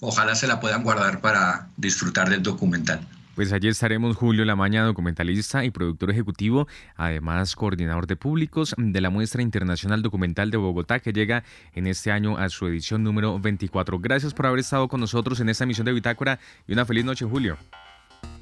[0.00, 3.06] ojalá se la puedan guardar para disfrutar del documental.
[3.38, 6.66] Pues allí estaremos Julio Lamaña, documentalista y productor ejecutivo,
[6.96, 12.10] además coordinador de públicos de la Muestra Internacional Documental de Bogotá, que llega en este
[12.10, 14.00] año a su edición número 24.
[14.00, 17.26] Gracias por haber estado con nosotros en esta emisión de Bitácora y una feliz noche,
[17.26, 17.56] Julio.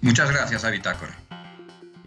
[0.00, 1.14] Muchas gracias a Bitácora.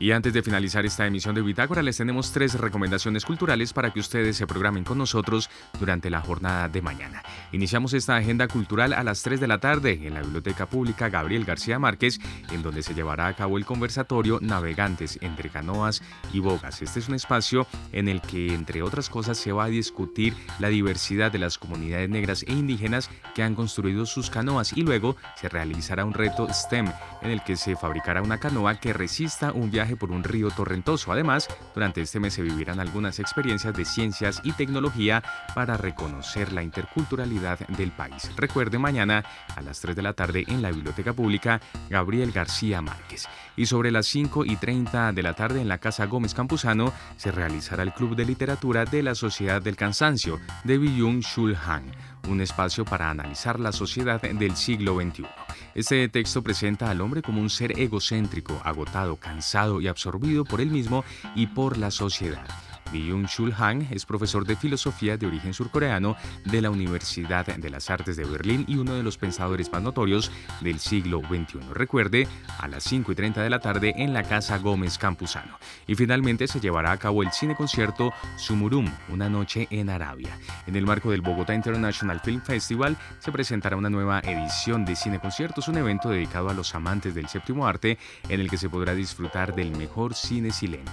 [0.02, 4.00] Y antes de finalizar esta emisión de Bitácora, les tenemos tres recomendaciones culturales para que
[4.00, 7.22] ustedes se programen con nosotros durante la jornada de mañana.
[7.52, 11.44] Iniciamos esta agenda cultural a las 3 de la tarde en la Biblioteca Pública Gabriel
[11.44, 12.20] García Márquez,
[12.50, 16.82] en donde se llevará a cabo el conversatorio Navegantes entre canoas y bogas.
[16.82, 20.70] Este es un espacio en el que, entre otras cosas, se va a discutir la
[20.70, 25.50] diversidad de las comunidades negras e indígenas que han construido sus canoas y luego se
[25.50, 26.90] realizará un reto STEM
[27.22, 31.12] en el que se fabricará una canoa que resista un viaje por un río torrentoso.
[31.12, 35.24] Además, durante este mes se vivirán algunas experiencias de ciencias y tecnología
[35.56, 38.32] para reconocer la interculturalidad del país.
[38.36, 39.24] Recuerde mañana
[39.56, 43.28] a las 3 de la tarde en la Biblioteca Pública Gabriel García Márquez.
[43.56, 47.32] Y sobre las 5 y 30 de la tarde en la Casa Gómez Campuzano se
[47.32, 51.92] realizará el Club de Literatura de la Sociedad del Cansancio de Byung Chul Han
[52.28, 55.26] un espacio para analizar la sociedad del siglo XXI.
[55.76, 60.72] Este texto presenta al hombre como un ser egocéntrico, agotado, cansado y absorbido por él
[60.72, 61.04] mismo
[61.36, 62.46] y por la sociedad.
[62.92, 66.16] Byung-Chul Han es profesor de filosofía de origen surcoreano
[66.46, 70.32] de la Universidad de las Artes de Berlín y uno de los pensadores más notorios
[70.62, 71.60] del siglo XXI.
[71.74, 72.28] Recuerde,
[72.60, 75.58] a las 5 y 30 de la tarde en la Casa Gómez Campuzano.
[75.88, 80.38] Y finalmente se llevará a cabo el cine concierto Sumurum, una noche en Arabia.
[80.68, 85.20] En el marco del Bogotá International Film Festival se presentará una nueva edición de Cine
[85.20, 88.94] Conciertos, un evento dedicado a los amantes del séptimo arte en el que se podrá
[88.94, 90.92] disfrutar del mejor cine silente.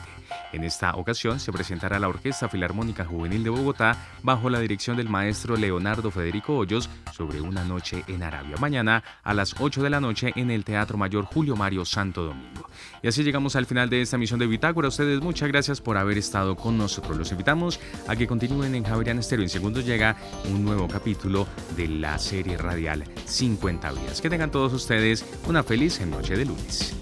[0.53, 5.09] En esta ocasión se presentará la Orquesta Filarmónica Juvenil de Bogotá bajo la dirección del
[5.09, 8.57] maestro Leonardo Federico Hoyos sobre una noche en Arabia.
[8.59, 12.68] Mañana a las 8 de la noche en el Teatro Mayor Julio Mario Santo Domingo.
[13.03, 14.88] Y así llegamos al final de esta emisión de Bitácora.
[14.88, 17.16] ustedes muchas gracias por haber estado con nosotros.
[17.16, 19.42] Los invitamos a que continúen en Javerian Estéreo.
[19.42, 20.16] En segundos llega
[20.51, 24.20] un nuevo capítulo de la serie radial 50 vidas.
[24.20, 26.94] Que tengan todos ustedes una feliz noche de lunes.